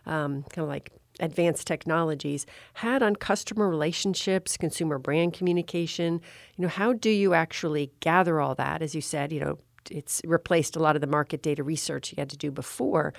um, 0.06 0.44
kind 0.44 0.64
of 0.64 0.68
like 0.68 0.92
advanced 1.20 1.68
technologies 1.68 2.46
had 2.74 3.04
on 3.04 3.16
customer 3.16 3.70
relationships, 3.70 4.58
consumer 4.58 4.98
brand 4.98 5.34
communication. 5.34 6.22
You 6.56 6.64
know, 6.64 6.70
how 6.70 6.94
do 6.94 7.10
you 7.10 7.34
actually 7.34 7.92
gather 8.00 8.40
all 8.40 8.56
that? 8.56 8.82
As 8.82 8.96
you 8.96 9.02
said, 9.02 9.32
you 9.32 9.40
know, 9.40 9.60
it's 9.92 10.22
replaced 10.26 10.76
a 10.76 10.80
lot 10.80 10.96
of 10.96 11.02
the 11.02 11.08
market 11.08 11.42
data 11.42 11.64
research 11.64 12.12
you 12.12 12.16
had 12.18 12.30
to 12.30 12.38
do 12.38 12.52
before, 12.52 13.14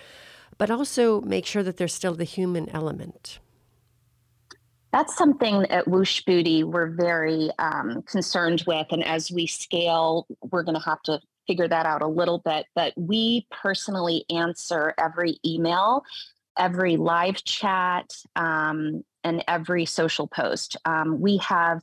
but 0.58 0.70
also 0.70 1.20
make 1.22 1.46
sure 1.46 1.62
that 1.62 1.76
there's 1.76 1.94
still 1.94 2.14
the 2.14 2.24
human 2.24 2.68
element. 2.70 3.38
That's 4.92 5.16
something 5.16 5.66
at 5.66 5.86
Woosh 5.86 6.22
Beauty 6.22 6.64
we're 6.64 6.90
very 6.90 7.50
um, 7.58 8.02
concerned 8.02 8.64
with. 8.66 8.88
And 8.90 9.04
as 9.04 9.30
we 9.30 9.46
scale, 9.46 10.26
we're 10.50 10.64
going 10.64 10.76
to 10.76 10.84
have 10.84 11.02
to 11.02 11.20
figure 11.46 11.68
that 11.68 11.86
out 11.86 12.02
a 12.02 12.08
little 12.08 12.38
bit. 12.38 12.66
But 12.74 12.92
we 12.96 13.46
personally 13.50 14.24
answer 14.30 14.94
every 14.98 15.38
email, 15.46 16.02
every 16.58 16.96
live 16.96 17.42
chat, 17.44 18.10
um, 18.36 19.04
and 19.24 19.44
every 19.46 19.84
social 19.84 20.26
post. 20.26 20.76
Um, 20.84 21.20
we 21.20 21.36
have 21.38 21.82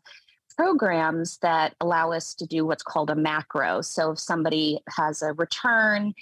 programs 0.58 1.38
that 1.40 1.76
allow 1.80 2.12
us 2.12 2.34
to 2.34 2.46
do 2.46 2.66
what's 2.66 2.84
called 2.84 3.10
a 3.10 3.16
macro. 3.16 3.82
So 3.82 4.12
if 4.12 4.20
somebody 4.20 4.80
has 4.96 5.22
a 5.22 5.34
return, 5.34 6.14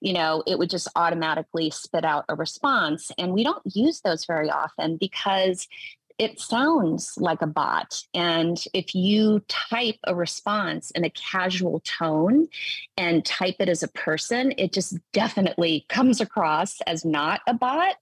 you 0.00 0.12
know, 0.12 0.42
it 0.46 0.58
would 0.58 0.68
just 0.68 0.88
automatically 0.96 1.70
spit 1.70 2.04
out 2.04 2.24
a 2.28 2.34
response. 2.34 3.12
And 3.16 3.32
we 3.32 3.44
don't 3.44 3.62
use 3.64 4.00
those 4.00 4.26
very 4.26 4.50
often 4.50 4.96
because 4.96 5.66
it 6.18 6.40
sounds 6.40 7.14
like 7.16 7.42
a 7.42 7.46
bot. 7.46 8.02
And 8.14 8.62
if 8.72 8.94
you 8.94 9.40
type 9.48 9.98
a 10.04 10.14
response 10.14 10.90
in 10.92 11.04
a 11.04 11.10
casual 11.10 11.80
tone 11.80 12.48
and 12.96 13.24
type 13.24 13.56
it 13.58 13.68
as 13.68 13.82
a 13.82 13.88
person, 13.88 14.52
it 14.56 14.72
just 14.72 14.96
definitely 15.12 15.86
comes 15.88 16.20
across 16.20 16.80
as 16.82 17.04
not 17.04 17.40
a 17.46 17.54
bot. 17.54 17.96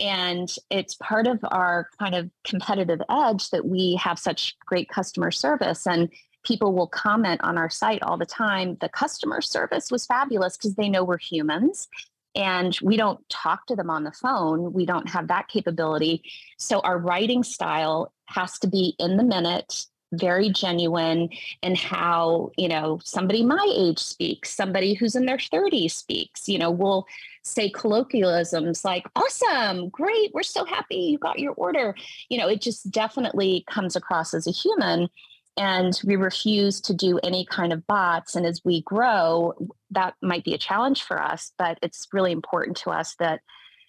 And 0.00 0.52
it's 0.70 0.96
part 0.96 1.26
of 1.26 1.38
our 1.44 1.88
kind 1.98 2.14
of 2.14 2.28
competitive 2.42 3.00
edge 3.08 3.50
that 3.50 3.64
we 3.64 3.94
have 4.02 4.18
such 4.18 4.56
great 4.66 4.88
customer 4.88 5.30
service. 5.30 5.86
And 5.86 6.10
people 6.42 6.74
will 6.74 6.88
comment 6.88 7.40
on 7.44 7.56
our 7.56 7.70
site 7.70 8.02
all 8.02 8.18
the 8.18 8.26
time. 8.26 8.76
The 8.80 8.88
customer 8.88 9.40
service 9.40 9.90
was 9.90 10.04
fabulous 10.04 10.56
because 10.56 10.74
they 10.74 10.88
know 10.88 11.04
we're 11.04 11.16
humans 11.16 11.88
and 12.34 12.76
we 12.82 12.96
don't 12.96 13.26
talk 13.28 13.66
to 13.66 13.76
them 13.76 13.90
on 13.90 14.04
the 14.04 14.12
phone. 14.12 14.72
We 14.72 14.86
don't 14.86 15.08
have 15.08 15.28
that 15.28 15.48
capability. 15.48 16.22
So 16.58 16.80
our 16.80 16.98
writing 16.98 17.42
style 17.42 18.12
has 18.26 18.58
to 18.60 18.66
be 18.66 18.94
in 18.98 19.16
the 19.16 19.22
minute, 19.22 19.86
very 20.12 20.48
genuine 20.50 21.28
in 21.62 21.74
how, 21.74 22.50
you 22.56 22.68
know, 22.68 23.00
somebody 23.04 23.44
my 23.44 23.72
age 23.76 23.98
speaks, 23.98 24.50
somebody 24.50 24.94
who's 24.94 25.14
in 25.14 25.26
their 25.26 25.38
30s 25.38 25.92
speaks. 25.92 26.48
You 26.48 26.58
know, 26.58 26.70
we'll 26.70 27.06
say 27.42 27.70
colloquialisms 27.70 28.84
like, 28.84 29.04
awesome, 29.16 29.88
great, 29.90 30.32
we're 30.32 30.42
so 30.42 30.64
happy 30.64 30.96
you 30.96 31.18
got 31.18 31.38
your 31.38 31.52
order. 31.54 31.94
You 32.28 32.38
know, 32.38 32.48
it 32.48 32.60
just 32.60 32.90
definitely 32.90 33.64
comes 33.68 33.96
across 33.96 34.34
as 34.34 34.46
a 34.46 34.52
human 34.52 35.08
and 35.56 35.98
we 36.04 36.16
refuse 36.16 36.80
to 36.82 36.94
do 36.94 37.18
any 37.22 37.46
kind 37.46 37.72
of 37.72 37.86
bots. 37.86 38.34
And 38.34 38.44
as 38.44 38.62
we 38.64 38.82
grow, 38.82 39.54
that 39.90 40.14
might 40.20 40.44
be 40.44 40.54
a 40.54 40.58
challenge 40.58 41.02
for 41.02 41.20
us, 41.20 41.52
but 41.58 41.78
it's 41.82 42.08
really 42.12 42.32
important 42.32 42.76
to 42.78 42.90
us 42.90 43.14
that 43.16 43.40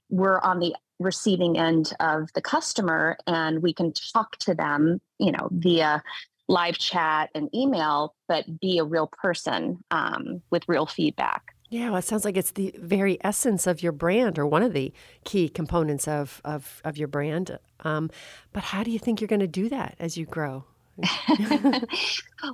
we're 0.09 0.39
on 0.39 0.59
the 0.59 0.75
receiving 0.99 1.57
end 1.57 1.91
of 1.99 2.29
the 2.33 2.41
customer 2.41 3.17
and 3.27 3.61
we 3.61 3.73
can 3.73 3.91
talk 4.13 4.37
to 4.37 4.53
them, 4.53 5.01
you 5.17 5.31
know, 5.31 5.49
via 5.51 6.03
live 6.47 6.77
chat 6.77 7.31
and 7.33 7.53
email, 7.55 8.15
but 8.27 8.59
be 8.59 8.77
a 8.77 8.83
real 8.83 9.07
person 9.07 9.83
um, 9.91 10.41
with 10.51 10.63
real 10.67 10.85
feedback. 10.85 11.55
Yeah, 11.69 11.89
well, 11.89 11.97
it 11.97 12.05
sounds 12.05 12.23
like 12.23 12.37
it's 12.37 12.51
the 12.51 12.75
very 12.77 13.17
essence 13.23 13.65
of 13.65 13.81
your 13.81 13.91
brand 13.91 14.37
or 14.37 14.45
one 14.45 14.61
of 14.61 14.73
the 14.73 14.93
key 15.23 15.49
components 15.49 16.07
of, 16.07 16.39
of, 16.45 16.81
of 16.85 16.95
your 16.95 17.07
brand. 17.07 17.57
Um, 17.79 18.11
but 18.53 18.63
how 18.63 18.83
do 18.83 18.91
you 18.91 18.99
think 18.99 19.19
you're 19.19 19.27
going 19.27 19.39
to 19.39 19.47
do 19.47 19.67
that 19.69 19.95
as 19.99 20.15
you 20.15 20.25
grow? 20.25 20.65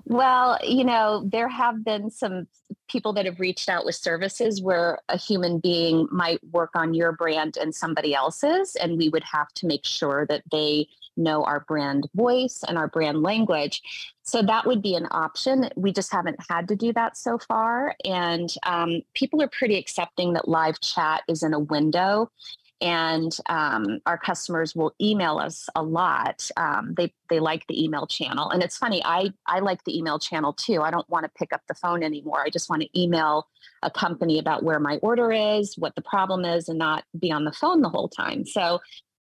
well, 0.06 0.58
you 0.64 0.84
know, 0.84 1.24
there 1.26 1.48
have 1.48 1.84
been 1.84 2.10
some 2.10 2.48
people 2.88 3.14
that 3.14 3.26
have 3.26 3.40
reached 3.40 3.70
out 3.70 3.86
with 3.86 3.96
services 3.96 4.62
where 4.62 5.00
a 5.10 5.18
human 5.18 5.60
being 5.60 6.08
might 6.12 6.40
work 6.52 6.72
on 6.76 6.94
your 6.94 7.12
brand 7.12 7.58
and 7.58 7.74
somebody 7.76 8.14
else's, 8.14 8.76
and 8.76 8.98
we 8.98 9.10
would 9.10 9.24
have 9.24 9.50
to 9.56 9.68
make 9.68 9.86
sure 9.86 10.26
that 10.28 10.44
they 10.52 10.88
know 11.18 11.44
our 11.44 11.62
brand 11.62 12.10
voice 12.16 12.64
and 12.68 12.78
our 12.78 12.88
brand 12.88 13.22
language. 13.22 13.82
So 14.24 14.42
that 14.42 14.66
would 14.66 14.82
be 14.82 14.96
an 14.96 15.08
option. 15.12 15.70
We 15.76 15.92
just 15.92 16.12
haven't 16.12 16.40
had 16.50 16.68
to 16.70 16.76
do 16.76 16.94
that 16.94 17.18
so 17.18 17.38
far. 17.38 17.96
And 18.06 18.50
um, 18.66 19.02
people 19.14 19.42
are 19.42 19.50
pretty 19.50 19.78
accepting 19.78 20.34
that 20.34 20.48
live 20.48 20.80
chat 20.80 21.24
is 21.28 21.44
in 21.44 21.54
a 21.54 21.60
window 21.60 22.32
and 22.82 23.38
um, 23.48 24.00
our 24.06 24.18
customers 24.18 24.76
will 24.76 24.94
email 25.00 25.38
us 25.38 25.70
a 25.76 25.84
lot. 25.84 26.50
Um, 26.58 26.94
they 26.98 27.14
they 27.30 27.40
like 27.40 27.66
the 27.68 27.84
email 27.84 28.08
channel, 28.08 28.50
and 28.50 28.64
it's 28.64 28.78
funny. 28.78 29.02
I 29.06 29.32
I 29.46 29.60
like 29.60 29.84
the 29.84 29.98
email 29.98 30.20
channel 30.20 30.54
too. 30.54 30.82
I 30.82 30.92
don't 30.92 31.10
want 31.10 31.26
to 31.26 31.32
pick 31.38 31.54
up 31.54 31.62
the 31.68 31.76
phone 31.76 32.04
anymore. 32.04 32.42
I 32.42 32.50
just 32.50 32.70
want 32.70 32.82
to 32.82 33.00
email 33.00 33.48
a 33.84 33.92
company 33.92 34.40
about 34.40 34.64
where 34.64 34.80
my 34.80 34.98
order 34.98 35.32
is, 35.32 35.78
what 35.78 35.96
the 35.96 36.02
problem 36.02 36.44
is, 36.44 36.68
and 36.70 36.80
not 36.80 37.04
be 37.18 37.32
on 37.32 37.46
the 37.46 37.52
phone 37.52 37.82
the 37.82 37.90
whole 37.90 38.10
time. 38.10 38.46
So 38.46 38.80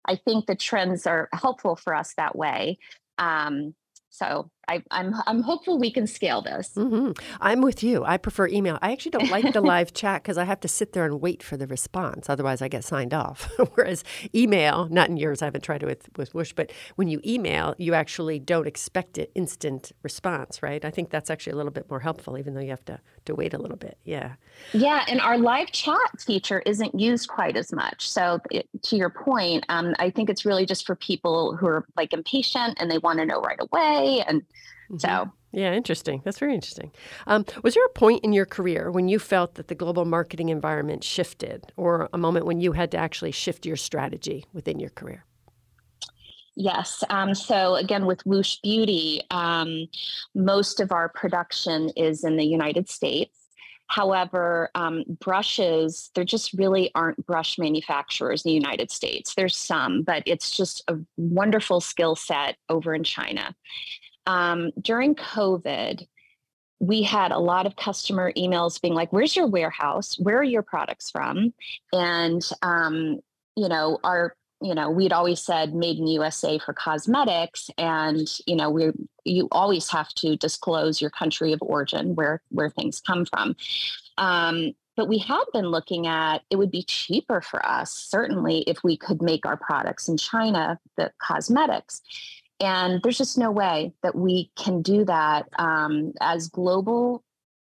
I 0.06 0.16
think 0.16 0.46
the 0.46 0.56
trends 0.56 1.06
are 1.06 1.28
helpful 1.34 1.76
for 1.76 1.94
us 1.94 2.14
that 2.16 2.36
way. 2.36 2.78
Um, 3.18 3.76
so 4.10 4.50
I, 4.68 4.76
am 4.76 4.84
I'm, 4.92 5.16
I'm 5.26 5.42
hopeful 5.42 5.80
we 5.80 5.92
can 5.92 6.08
scale 6.08 6.42
this. 6.42 6.72
Mm-hmm. 6.76 7.12
I'm 7.40 7.62
with 7.62 7.84
you. 7.84 8.04
I 8.04 8.18
prefer 8.18 8.48
email. 8.48 8.78
I 8.82 8.92
actually 8.92 9.12
don't 9.12 9.30
like 9.30 9.54
the 9.54 9.62
live 9.62 9.94
chat 9.94 10.24
because 10.24 10.38
I 10.38 10.44
have 10.44 10.60
to 10.62 10.68
sit 10.68 10.94
there 10.94 11.06
and 11.06 11.22
wait 11.22 11.42
for 11.42 11.58
the 11.58 11.68
response. 11.68 12.30
Otherwise, 12.30 12.62
I 12.62 12.68
get 12.68 12.84
signed 12.84 13.14
off. 13.14 13.50
Whereas 13.76 14.04
email, 14.36 14.88
not 14.90 15.10
in 15.10 15.18
yours, 15.18 15.42
I 15.42 15.46
haven't 15.46 15.62
tried 15.62 15.84
it 15.84 15.86
with 15.86 16.10
with 16.18 16.34
Woosh, 16.34 16.54
but 16.54 16.72
when 16.96 17.08
you 17.08 17.22
email, 17.26 17.76
you 17.78 17.94
actually 17.94 18.40
don't 18.40 18.68
expect 18.68 19.18
an 19.18 19.28
instant 19.36 19.92
response, 20.04 20.62
right? 20.62 20.84
I 20.84 20.92
think 20.92 21.10
that's 21.10 21.30
actually 21.30 21.54
a 21.54 21.58
little 21.58 21.72
bit 21.72 21.90
more 21.90 22.00
helpful, 22.00 22.38
even 22.38 22.54
though 22.54 22.62
you 22.62 22.72
have 22.72 22.86
to 22.86 23.00
to 23.26 23.36
wait 23.36 23.54
a 23.54 23.58
little 23.58 23.78
bit. 23.78 23.98
Yeah. 24.04 24.34
Yeah, 24.74 25.06
and 25.08 25.22
our 25.22 25.38
live 25.38 25.72
chat 25.72 26.20
feature 26.20 26.62
isn't 26.66 27.00
used 27.00 27.28
quite 27.28 27.56
as 27.56 27.72
much. 27.72 28.10
So 28.10 28.40
it, 28.52 28.68
to 28.84 28.98
your 28.98 29.10
point, 29.10 29.66
um, 29.70 29.96
I 30.00 30.10
think 30.10 30.30
it's 30.30 30.46
really 30.46 30.66
just 30.66 30.86
for 30.86 30.96
people 30.96 31.56
who 31.56 31.68
are 31.68 31.86
like 31.96 32.14
impatient 32.14 32.78
and 32.80 32.90
they 32.90 32.98
want 32.98 33.20
to 33.20 33.26
know 33.26 33.40
right 33.42 33.60
away 33.60 34.24
and 34.28 34.44
Mm-hmm. 34.90 35.00
So, 35.00 35.32
yeah, 35.52 35.74
interesting. 35.74 36.22
That's 36.24 36.40
very 36.40 36.54
interesting. 36.54 36.92
Um, 37.26 37.46
was 37.64 37.74
there 37.74 37.86
a 37.86 37.90
point 37.90 38.24
in 38.24 38.34
your 38.34 38.46
career 38.46 38.92
when 38.92 39.08
you 39.08 39.20
felt 39.20 39.56
that 39.56 39.68
the 39.68 39.76
global 39.76 40.06
marketing 40.06 40.50
environment 40.50 41.04
shifted, 41.04 41.72
or 41.78 42.10
a 42.14 42.18
moment 42.18 42.46
when 42.46 42.60
you 42.60 42.74
had 42.74 42.92
to 42.92 42.98
actually 42.98 43.32
shift 43.32 43.66
your 43.66 43.76
strategy 43.76 44.46
within 44.54 44.80
your 44.80 44.92
career? 44.92 45.26
Yes. 46.56 47.04
Um, 47.10 47.36
so 47.36 47.76
again, 47.76 48.08
with 48.08 48.26
Woosh 48.26 48.58
Beauty, 48.64 49.22
um, 49.30 49.88
most 50.34 50.80
of 50.80 50.92
our 50.92 51.10
production 51.10 51.90
is 51.96 52.24
in 52.24 52.36
the 52.36 52.46
United 52.46 52.90
States. 52.90 53.38
However, 53.90 54.70
um, 54.76 55.04
brushes, 55.22 56.10
there 56.14 56.26
just 56.26 56.52
really 56.54 56.92
aren't 56.94 57.26
brush 57.26 57.58
manufacturers 57.58 58.44
in 58.44 58.50
the 58.50 58.56
United 58.56 58.92
States. 58.92 59.34
There's 59.36 59.56
some, 59.56 60.02
but 60.02 60.24
it's 60.26 60.52
just 60.52 60.84
a 60.88 60.98
wonderful 61.16 61.80
skill 61.80 62.16
set 62.16 62.58
over 62.70 62.94
in 62.94 63.04
China 63.04 63.56
um, 64.28 64.72
during 64.80 65.16
COVID, 65.16 66.06
we 66.80 67.02
had 67.02 67.32
a 67.32 67.40
lot 67.40 67.66
of 67.66 67.76
customer 67.76 68.32
emails 68.38 68.80
being 68.80 68.94
like, 68.94 69.12
"Where's 69.12 69.36
your 69.36 69.48
warehouse? 69.48 70.20
Where 70.20 70.38
are 70.38 70.44
your 70.44 70.62
products 70.62 71.10
from?" 71.10 71.54
And 71.92 72.48
um, 72.62 73.20
you 73.56 73.68
know, 73.68 74.00
our 74.04 74.36
you 74.62 74.74
know 74.74 74.90
we'd 74.90 75.14
always 75.14 75.40
said 75.40 75.74
made 75.74 76.00
in 76.00 76.08
usa 76.08 76.58
for 76.60 76.74
cosmetics 76.74 77.70
and 77.78 78.40
you 78.48 78.56
know 78.56 78.70
we 78.70 78.92
you 79.24 79.48
always 79.52 79.90
have 79.90 80.10
to 80.10 80.36
disclose 80.36 81.00
your 81.00 81.12
country 81.12 81.54
of 81.54 81.62
origin 81.62 82.16
where 82.16 82.42
where 82.50 82.70
things 82.70 83.00
come 83.00 83.26
from 83.26 83.56
um, 84.18 84.74
but 84.96 85.08
we 85.08 85.20
have 85.20 85.46
been 85.54 85.68
looking 85.68 86.08
at 86.08 86.42
it 86.50 86.56
would 86.56 86.72
be 86.72 86.82
cheaper 86.84 87.40
for 87.40 87.64
us 87.66 87.92
certainly 87.92 88.64
if 88.66 88.84
we 88.84 88.98
could 88.98 89.22
make 89.22 89.46
our 89.46 89.58
products 89.58 90.08
in 90.08 90.18
china 90.18 90.80
the 90.96 91.12
cosmetics 91.20 92.02
and 92.60 93.02
there's 93.04 93.18
just 93.18 93.38
no 93.38 93.52
way 93.52 93.94
that 94.04 94.16
we 94.16 94.52
can 94.56 94.82
do 94.82 95.06
that 95.06 95.48
um, 95.60 96.14
as 96.22 96.48
global 96.48 97.24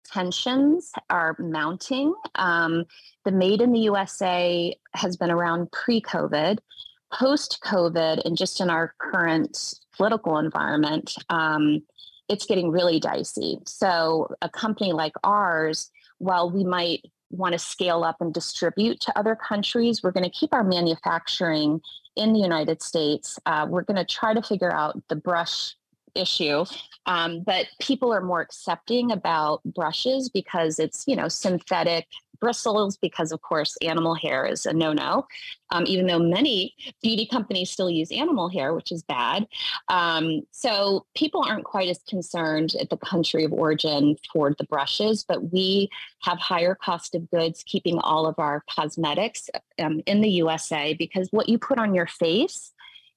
tensions 0.06 0.92
are 1.10 1.36
mounting. 1.40 2.14
Um, 2.36 2.86
the 3.26 3.32
Made 3.32 3.62
in 3.62 3.72
the 3.72 3.82
USA 3.82 4.76
has 4.96 5.18
been 5.18 5.32
around 5.32 5.72
pre 5.72 6.02
COVID. 6.02 6.60
Post 7.12 7.60
COVID, 7.66 8.24
and 8.24 8.38
just 8.38 8.62
in 8.62 8.70
our 8.70 8.94
current 9.00 9.74
political 9.98 10.38
environment, 10.38 11.16
um, 11.30 11.82
it's 12.28 12.46
getting 12.46 12.70
really 12.70 13.00
dicey. 13.00 13.58
So, 13.66 14.36
a 14.44 14.50
company 14.50 14.94
like 14.94 15.14
ours, 15.24 15.90
while 16.20 16.52
we 16.52 16.64
might 16.64 17.02
want 17.30 17.54
to 17.54 17.60
scale 17.60 18.04
up 18.04 18.18
and 18.20 18.34
distribute 18.34 19.00
to 19.02 19.18
other 19.18 19.36
countries, 19.36 20.02
we're 20.04 20.12
going 20.12 20.24
to 20.24 20.30
keep 20.30 20.54
our 20.54 20.64
manufacturing 20.64 21.82
in 22.16 22.34
the 22.34 22.40
United 22.40 22.82
States. 22.82 23.40
Uh, 23.46 23.68
we're 23.70 23.84
going 23.84 23.98
to 23.98 24.06
try 24.06 24.34
to 24.34 24.42
figure 24.42 24.72
out 24.72 25.02
the 25.08 25.16
brush 25.16 25.76
issue 26.16 26.66
um, 27.10 27.42
but 27.42 27.66
people 27.80 28.14
are 28.14 28.22
more 28.22 28.40
accepting 28.40 29.12
about 29.12 29.62
brushes 29.64 30.30
because 30.30 30.80
it's 30.80 31.04
you 31.08 31.16
know 31.16 31.28
synthetic 31.28 32.08
bristles 32.40 32.98
because 32.98 33.32
of 33.32 33.42
course 33.42 33.78
animal 33.82 34.16
hair 34.16 34.46
is 34.46 34.66
a 34.66 34.74
no-no 34.74 35.26
um, 35.72 35.84
even 35.88 36.08
though 36.08 36.20
many 36.20 36.74
beauty 37.02 37.26
companies 37.26 37.70
still 37.70 37.90
use 37.90 38.12
animal 38.12 38.50
hair 38.50 38.74
which 38.74 38.92
is 38.92 39.04
bad 39.04 39.48
um, 39.88 40.42
so 40.52 41.06
people 41.16 41.44
aren't 41.48 41.66
quite 41.66 41.90
as 41.90 42.00
concerned 42.08 42.76
at 42.80 42.90
the 42.90 42.98
country 42.98 43.44
of 43.44 43.54
origin 43.54 44.16
for 44.32 44.54
the 44.58 44.66
brushes 44.66 45.24
but 45.28 45.52
we 45.52 45.90
have 46.22 46.38
higher 46.38 46.76
cost 46.76 47.16
of 47.16 47.30
goods 47.32 47.64
keeping 47.66 48.00
all 48.00 48.26
of 48.26 48.36
our 48.38 48.64
cosmetics 48.70 49.50
um, 49.80 50.02
in 50.06 50.22
the 50.22 50.30
usa 50.30 50.94
because 50.94 51.28
what 51.32 51.50
you 51.50 51.58
put 51.58 51.80
on 51.80 51.94
your 51.94 52.08
face 52.08 52.72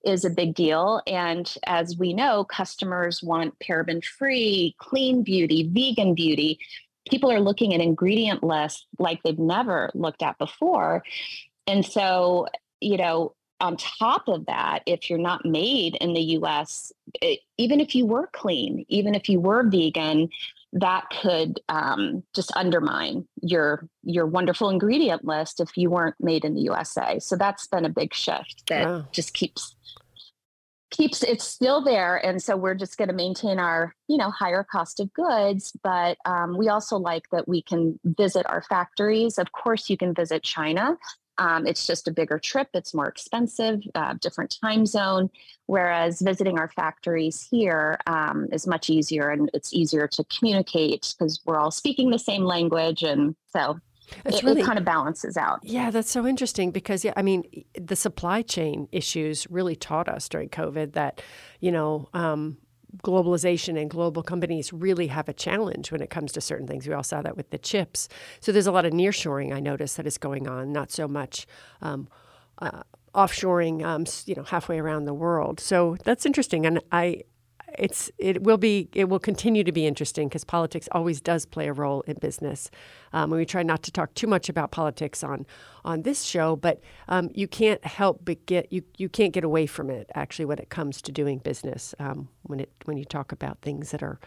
is 0.04 0.24
a 0.24 0.30
big 0.30 0.54
deal. 0.54 1.00
And 1.06 1.52
as 1.66 1.96
we 1.96 2.12
know, 2.12 2.44
customers 2.44 3.22
want 3.22 3.58
paraben 3.58 4.04
free, 4.04 4.74
clean 4.78 5.22
beauty, 5.22 5.68
vegan 5.72 6.14
beauty. 6.14 6.58
People 7.10 7.30
are 7.32 7.40
looking 7.40 7.74
at 7.74 7.80
ingredient 7.80 8.42
lists 8.42 8.86
like 8.98 9.22
they've 9.22 9.38
never 9.38 9.90
looked 9.94 10.22
at 10.22 10.38
before. 10.38 11.02
And 11.66 11.84
so, 11.84 12.46
you 12.80 12.96
know, 12.96 13.34
on 13.60 13.76
top 13.76 14.26
of 14.26 14.46
that, 14.46 14.80
if 14.86 15.08
you're 15.08 15.18
not 15.18 15.44
made 15.44 15.96
in 16.00 16.14
the 16.14 16.20
US, 16.38 16.92
it, 17.20 17.40
even 17.58 17.80
if 17.80 17.94
you 17.94 18.04
were 18.04 18.28
clean, 18.32 18.84
even 18.88 19.14
if 19.14 19.28
you 19.28 19.40
were 19.40 19.62
vegan, 19.68 20.28
that 20.72 21.08
could 21.20 21.60
um, 21.68 22.22
just 22.34 22.50
undermine 22.56 23.26
your 23.40 23.86
your 24.02 24.26
wonderful 24.26 24.70
ingredient 24.70 25.24
list 25.24 25.60
if 25.60 25.76
you 25.76 25.90
weren't 25.90 26.16
made 26.18 26.44
in 26.44 26.54
the 26.54 26.62
USA. 26.62 27.18
So 27.18 27.36
that's 27.36 27.66
been 27.66 27.84
a 27.84 27.90
big 27.90 28.14
shift 28.14 28.64
that 28.68 28.86
wow. 28.86 29.06
just 29.12 29.34
keeps 29.34 29.76
keeps 30.92 31.22
it's 31.22 31.44
still 31.44 31.82
there 31.82 32.24
and 32.24 32.40
so 32.40 32.56
we're 32.56 32.74
just 32.74 32.96
going 32.96 33.08
to 33.08 33.14
maintain 33.14 33.58
our 33.58 33.94
you 34.08 34.16
know 34.16 34.30
higher 34.30 34.62
cost 34.62 35.00
of 35.00 35.12
goods 35.14 35.72
but 35.82 36.16
um, 36.24 36.56
we 36.56 36.68
also 36.68 36.96
like 36.96 37.28
that 37.30 37.48
we 37.48 37.62
can 37.62 37.98
visit 38.04 38.46
our 38.48 38.62
factories. 38.62 39.38
Of 39.38 39.50
course 39.52 39.90
you 39.90 39.96
can 39.96 40.14
visit 40.14 40.42
china. 40.42 40.96
Um, 41.38 41.66
it's 41.66 41.86
just 41.86 42.06
a 42.06 42.12
bigger 42.12 42.38
trip 42.38 42.68
it's 42.74 42.92
more 42.92 43.08
expensive 43.08 43.80
uh, 43.94 44.14
different 44.20 44.54
time 44.62 44.84
zone 44.84 45.30
whereas 45.64 46.20
visiting 46.20 46.58
our 46.58 46.68
factories 46.68 47.48
here 47.50 47.98
um, 48.06 48.48
is 48.52 48.66
much 48.66 48.90
easier 48.90 49.30
and 49.30 49.50
it's 49.54 49.72
easier 49.72 50.06
to 50.08 50.24
communicate 50.24 51.14
because 51.18 51.40
we're 51.46 51.58
all 51.58 51.70
speaking 51.70 52.10
the 52.10 52.18
same 52.18 52.44
language 52.44 53.02
and 53.02 53.34
so 53.50 53.80
it, 54.24 54.42
really, 54.42 54.60
it 54.60 54.64
kind 54.64 54.78
of 54.78 54.84
balances 54.84 55.36
out. 55.36 55.60
Yeah, 55.62 55.90
that's 55.90 56.10
so 56.10 56.26
interesting 56.26 56.70
because 56.70 57.04
yeah, 57.04 57.12
I 57.16 57.22
mean, 57.22 57.44
the 57.74 57.96
supply 57.96 58.42
chain 58.42 58.88
issues 58.92 59.46
really 59.50 59.76
taught 59.76 60.08
us 60.08 60.28
during 60.28 60.48
COVID 60.48 60.92
that, 60.92 61.22
you 61.60 61.72
know, 61.72 62.08
um, 62.14 62.58
globalization 62.98 63.80
and 63.80 63.90
global 63.90 64.22
companies 64.22 64.72
really 64.72 65.06
have 65.06 65.28
a 65.28 65.32
challenge 65.32 65.90
when 65.90 66.02
it 66.02 66.10
comes 66.10 66.32
to 66.32 66.40
certain 66.40 66.66
things. 66.66 66.86
We 66.86 66.94
all 66.94 67.02
saw 67.02 67.22
that 67.22 67.36
with 67.36 67.50
the 67.50 67.58
chips. 67.58 68.08
So 68.40 68.52
there's 68.52 68.66
a 68.66 68.72
lot 68.72 68.84
of 68.84 68.92
nearshoring 68.92 69.52
I 69.52 69.60
noticed 69.60 69.96
that 69.96 70.06
is 70.06 70.18
going 70.18 70.46
on, 70.46 70.72
not 70.72 70.90
so 70.90 71.08
much. 71.08 71.46
Um, 71.80 72.08
uh, 72.58 72.82
offshoring, 73.14 73.82
um, 73.82 74.06
you 74.26 74.34
know, 74.34 74.42
halfway 74.42 74.78
around 74.78 75.04
the 75.04 75.14
world. 75.14 75.60
So 75.60 75.96
that's 76.04 76.24
interesting, 76.24 76.64
and 76.64 76.80
I 76.90 77.22
it's 77.78 78.10
it 78.18 78.42
will 78.42 78.58
be 78.58 78.88
it 78.92 79.08
will 79.08 79.18
continue 79.18 79.64
to 79.64 79.72
be 79.72 79.86
interesting 79.86 80.28
because 80.28 80.44
politics 80.44 80.88
always 80.92 81.20
does 81.20 81.46
play 81.46 81.68
a 81.68 81.72
role 81.72 82.02
in 82.02 82.16
business. 82.20 82.70
Um, 83.12 83.32
and 83.32 83.38
we 83.38 83.46
try 83.46 83.62
not 83.62 83.82
to 83.84 83.92
talk 83.92 84.14
too 84.14 84.26
much 84.26 84.48
about 84.48 84.70
politics 84.70 85.22
on 85.22 85.46
on 85.84 86.02
this 86.02 86.22
show, 86.22 86.56
but 86.56 86.80
um, 87.08 87.30
you 87.34 87.48
can't 87.48 87.84
help 87.84 88.24
but 88.24 88.44
get 88.46 88.72
you 88.72 88.82
you 88.98 89.08
can't 89.08 89.32
get 89.32 89.44
away 89.44 89.66
from 89.66 89.90
it 89.90 90.10
actually 90.14 90.44
when 90.44 90.58
it 90.58 90.70
comes 90.70 91.02
to 91.02 91.12
doing 91.12 91.38
business. 91.38 91.94
Um, 91.98 92.28
when 92.44 92.60
it 92.60 92.70
when 92.84 92.96
you 92.96 93.04
talk 93.04 93.32
about 93.32 93.58
things 93.62 93.90
that 93.90 94.02
are 94.02 94.18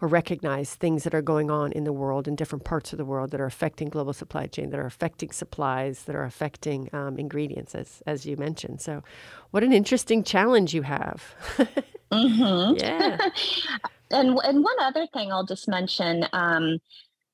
or 0.00 0.08
recognize 0.08 0.74
things 0.74 1.04
that 1.04 1.14
are 1.14 1.22
going 1.22 1.50
on 1.50 1.72
in 1.72 1.84
the 1.84 1.92
world 1.92 2.28
in 2.28 2.36
different 2.36 2.64
parts 2.64 2.92
of 2.92 2.98
the 2.98 3.04
world 3.04 3.30
that 3.30 3.40
are 3.40 3.46
affecting 3.46 3.88
global 3.88 4.12
supply 4.12 4.46
chain, 4.46 4.70
that 4.70 4.80
are 4.80 4.86
affecting 4.86 5.30
supplies, 5.30 6.02
that 6.04 6.14
are 6.14 6.24
affecting 6.24 6.90
um, 6.92 7.18
ingredients, 7.18 7.74
as 7.74 8.02
as 8.06 8.26
you 8.26 8.36
mentioned. 8.36 8.80
So, 8.80 9.02
what 9.50 9.64
an 9.64 9.72
interesting 9.72 10.22
challenge 10.22 10.74
you 10.74 10.82
have. 10.82 11.34
mm-hmm. 12.12 12.76
Yeah. 12.76 13.18
and 14.10 14.38
and 14.44 14.64
one 14.64 14.76
other 14.80 15.06
thing 15.12 15.32
I'll 15.32 15.46
just 15.46 15.68
mention. 15.68 16.26
Um, 16.32 16.78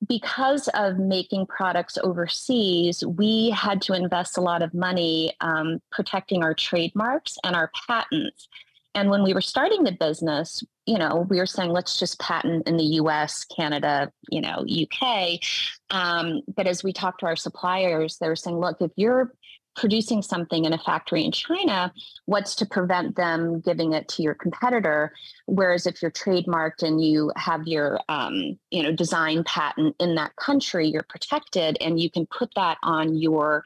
because 0.07 0.67
of 0.69 0.97
making 0.97 1.45
products 1.47 1.97
overseas, 2.03 3.05
we 3.05 3.49
had 3.51 3.81
to 3.83 3.93
invest 3.93 4.37
a 4.37 4.41
lot 4.41 4.61
of 4.61 4.73
money 4.73 5.33
um, 5.41 5.81
protecting 5.91 6.43
our 6.43 6.53
trademarks 6.53 7.37
and 7.43 7.55
our 7.55 7.71
patents. 7.87 8.47
And 8.95 9.09
when 9.09 9.23
we 9.23 9.33
were 9.33 9.41
starting 9.41 9.83
the 9.83 9.91
business, 9.91 10.63
you 10.85 10.97
know, 10.97 11.25
we 11.29 11.37
were 11.37 11.45
saying 11.45 11.71
let's 11.71 11.97
just 11.99 12.19
patent 12.19 12.67
in 12.67 12.77
the 12.77 12.83
U.S., 12.83 13.43
Canada, 13.45 14.11
you 14.29 14.41
know, 14.41 14.65
UK. 14.69 15.39
Um, 15.89 16.41
but 16.55 16.67
as 16.67 16.83
we 16.83 16.93
talked 16.93 17.21
to 17.21 17.25
our 17.25 17.35
suppliers, 17.35 18.17
they 18.17 18.27
were 18.27 18.35
saying, 18.35 18.57
look, 18.57 18.77
if 18.81 18.91
you're 18.95 19.33
producing 19.75 20.21
something 20.21 20.65
in 20.65 20.73
a 20.73 20.77
factory 20.77 21.23
in 21.23 21.31
China, 21.31 21.91
what's 22.25 22.55
to 22.55 22.65
prevent 22.65 23.15
them 23.15 23.59
giving 23.61 23.93
it 23.93 24.07
to 24.07 24.21
your 24.21 24.35
competitor? 24.35 25.13
Whereas 25.47 25.87
if 25.87 26.01
you're 26.01 26.11
trademarked 26.11 26.83
and 26.83 27.03
you 27.03 27.31
have 27.35 27.65
your, 27.65 27.99
um, 28.09 28.59
you 28.69 28.83
know, 28.83 28.91
design 28.91 29.43
patent 29.45 29.95
in 29.99 30.15
that 30.15 30.35
country, 30.35 30.87
you're 30.87 31.05
protected, 31.09 31.77
and 31.81 31.99
you 31.99 32.11
can 32.11 32.27
put 32.27 32.51
that 32.55 32.77
on 32.83 33.15
your 33.15 33.63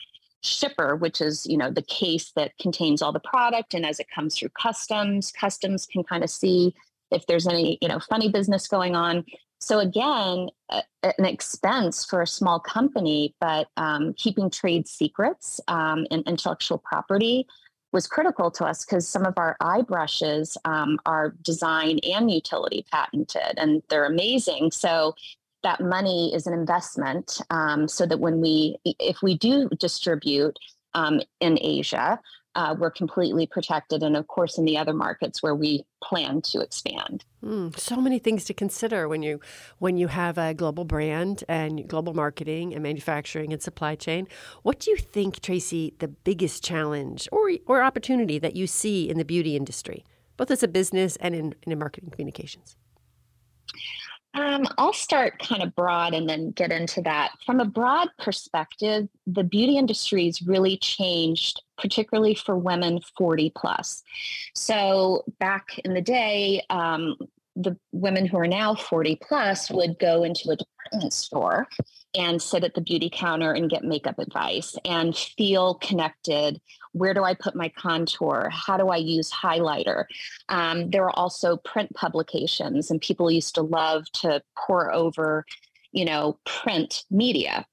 shipper, 0.48 0.96
which 0.96 1.22
is 1.22 1.46
you 1.46 1.58
know 1.58 1.72
the 1.72 1.82
case 1.82 2.32
that 2.36 2.58
contains 2.60 3.02
all 3.02 3.12
the 3.12 3.20
product, 3.20 3.74
and 3.74 3.86
as 3.86 4.00
it 4.00 4.08
comes 4.14 4.38
through 4.38 4.50
customs, 4.50 5.32
customs 5.32 5.86
can 5.86 6.04
kind 6.04 6.24
of 6.24 6.30
see 6.30 6.74
if 7.12 7.26
there's 7.28 7.48
any 7.48 7.78
you 7.82 7.88
know 7.88 8.00
funny 8.00 8.30
business 8.30 8.68
going 8.68 8.96
on. 8.96 9.26
So 9.60 9.80
again, 9.80 10.50
a, 10.70 10.84
an 11.04 11.26
expense 11.26 12.06
for 12.06 12.22
a 12.22 12.28
small 12.28 12.60
company, 12.60 13.36
but 13.42 13.68
um, 13.78 14.14
keeping 14.16 14.50
trade 14.50 14.88
secrets 14.88 15.60
um, 15.68 16.06
and 16.12 16.24
intellectual 16.28 16.78
property 16.78 17.48
was 17.94 18.06
critical 18.06 18.52
to 18.52 18.66
us 18.66 18.86
because 18.86 19.08
some 19.08 19.26
of 19.26 19.34
our 19.38 19.56
eye 19.62 19.82
brushes 19.82 20.58
um, 20.66 21.00
are 21.06 21.36
design 21.42 22.00
and 22.04 22.30
utility 22.30 22.86
patented, 22.92 23.58
and 23.58 23.82
they're 23.90 24.06
amazing. 24.06 24.72
So 24.72 25.16
that 25.64 25.82
money 25.82 26.34
is 26.34 26.48
an 26.48 26.54
investment 26.54 27.42
um, 27.50 27.88
so 27.88 28.06
that 28.06 28.20
when 28.20 28.42
we, 28.42 28.78
if 28.84 29.22
we 29.22 29.38
do 29.38 29.70
distribute 29.80 30.58
um, 30.94 31.22
in 31.40 31.58
Asia, 31.62 32.20
uh, 32.58 32.76
we're 32.78 32.92
completely 32.92 33.46
protected. 33.46 34.02
And 34.02 34.18
of 34.18 34.28
course, 34.28 34.58
in 34.58 34.66
the 34.66 34.78
other 34.78 34.94
markets 34.94 35.44
where 35.44 35.54
we 35.54 35.86
plan 36.04 36.42
to 36.42 36.60
expand. 36.60 37.24
Mm, 37.44 37.78
so 37.78 37.98
many 37.98 38.18
things 38.18 38.46
to 38.46 38.54
consider 38.54 39.08
when 39.08 39.22
you 39.22 39.40
when 39.78 39.96
you 39.96 40.08
have 40.08 40.40
a 40.40 40.56
global 40.56 40.84
brand 40.84 41.44
and 41.48 41.88
global 41.88 42.16
marketing 42.16 42.74
and 42.74 42.82
manufacturing 42.82 43.54
and 43.54 43.62
supply 43.62 43.94
chain. 43.94 44.28
What 44.64 44.80
do 44.80 44.90
you 44.90 44.98
think, 44.98 45.40
Tracy, 45.40 45.94
the 46.00 46.08
biggest 46.08 46.64
challenge 46.64 47.30
or 47.32 47.52
or 47.68 47.84
opportunity 47.84 48.40
that 48.40 48.56
you 48.56 48.66
see 48.66 49.08
in 49.08 49.20
the 49.20 49.26
beauty 49.26 49.56
industry, 49.56 50.04
both 50.36 50.50
as 50.50 50.64
a 50.64 50.68
business 50.68 51.16
and 51.18 51.36
in, 51.36 51.56
in 51.68 51.78
marketing 51.78 52.10
communications? 52.10 52.76
Um, 54.34 54.68
I'll 54.78 54.94
start 54.94 55.40
kind 55.40 55.64
of 55.64 55.76
broad 55.76 56.14
and 56.14 56.30
then 56.30 56.52
get 56.52 56.72
into 56.72 57.02
that. 57.02 57.32
From 57.46 57.60
a 57.60 57.66
broad 57.66 58.10
perspective, 58.20 59.08
the 59.26 59.44
beauty 59.44 59.78
industry's 59.78 60.42
really 60.42 60.78
changed, 60.78 61.62
particularly 61.78 62.36
for 62.36 62.56
women 62.56 63.00
40 63.18 63.52
plus. 63.56 64.04
So 64.54 65.24
back 65.40 65.80
in 65.80 65.94
the 65.94 66.02
day, 66.02 66.64
um, 66.70 67.16
the 67.56 67.76
women 67.92 68.26
who 68.28 68.38
are 68.38 68.48
now 68.48 68.76
40 68.76 69.18
plus 69.28 69.72
would 69.72 69.98
go 69.98 70.24
into 70.24 70.52
a 70.52 70.56
department 70.56 71.14
store 71.14 71.68
and 72.16 72.42
sit 72.42 72.64
at 72.64 72.76
the 72.76 72.82
beauty 72.82 73.10
counter 73.12 73.52
and 73.52 73.70
get 73.70 73.84
makeup 73.84 74.20
advice 74.20 74.76
and 74.86 75.16
feel 75.16 75.76
connected. 75.76 76.62
Where 76.98 77.14
do 77.14 77.24
I 77.24 77.34
put 77.34 77.56
my 77.56 77.70
contour? 77.70 78.50
How 78.52 78.78
do 78.78 78.90
I 78.90 78.98
use 78.98 79.32
highlighter? 79.32 80.06
Um, 80.50 80.90
there 80.90 81.04
are 81.06 81.18
also 81.18 81.58
print 81.58 81.94
publications, 81.94 82.92
and 82.92 83.02
people 83.02 83.30
used 83.32 83.56
to 83.56 83.62
love 83.62 84.06
to 84.14 84.42
pore 84.58 84.94
over, 84.94 85.46
you 85.92 86.06
know, 86.06 86.40
print 86.46 87.04
media. 87.10 87.66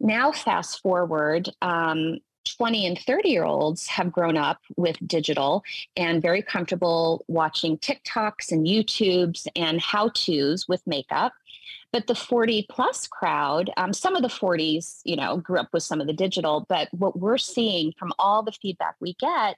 Now, 0.00 0.32
fast 0.32 0.80
forward, 0.82 1.48
um, 1.62 2.18
20 2.56 2.86
and 2.86 2.98
30 2.98 3.28
year 3.28 3.44
olds 3.44 3.86
have 3.86 4.12
grown 4.12 4.36
up 4.36 4.58
with 4.76 4.96
digital 5.06 5.62
and 5.96 6.22
very 6.22 6.42
comfortable 6.42 7.24
watching 7.28 7.78
TikToks 7.78 8.50
and 8.50 8.66
YouTubes 8.66 9.46
and 9.54 9.80
how 9.80 10.08
to's 10.08 10.66
with 10.66 10.82
makeup. 10.86 11.32
But 11.92 12.06
the 12.06 12.14
40 12.14 12.66
plus 12.70 13.06
crowd, 13.06 13.70
um, 13.76 13.92
some 13.92 14.16
of 14.16 14.22
the 14.22 14.28
40s, 14.28 15.02
you 15.04 15.14
know, 15.14 15.36
grew 15.36 15.58
up 15.58 15.68
with 15.72 15.82
some 15.82 16.00
of 16.00 16.06
the 16.06 16.14
digital. 16.14 16.64
But 16.68 16.88
what 16.92 17.18
we're 17.18 17.38
seeing 17.38 17.92
from 17.98 18.12
all 18.18 18.42
the 18.42 18.52
feedback 18.52 18.96
we 18.98 19.14
get 19.14 19.56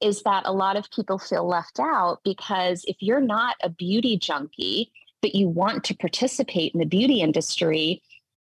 is 0.00 0.22
that 0.22 0.42
a 0.46 0.52
lot 0.52 0.76
of 0.76 0.90
people 0.90 1.18
feel 1.18 1.46
left 1.46 1.78
out 1.78 2.20
because 2.24 2.84
if 2.88 2.96
you're 3.00 3.20
not 3.20 3.56
a 3.62 3.68
beauty 3.68 4.18
junkie, 4.18 4.90
but 5.22 5.34
you 5.34 5.48
want 5.48 5.84
to 5.84 5.94
participate 5.94 6.74
in 6.74 6.80
the 6.80 6.86
beauty 6.86 7.20
industry, 7.20 8.02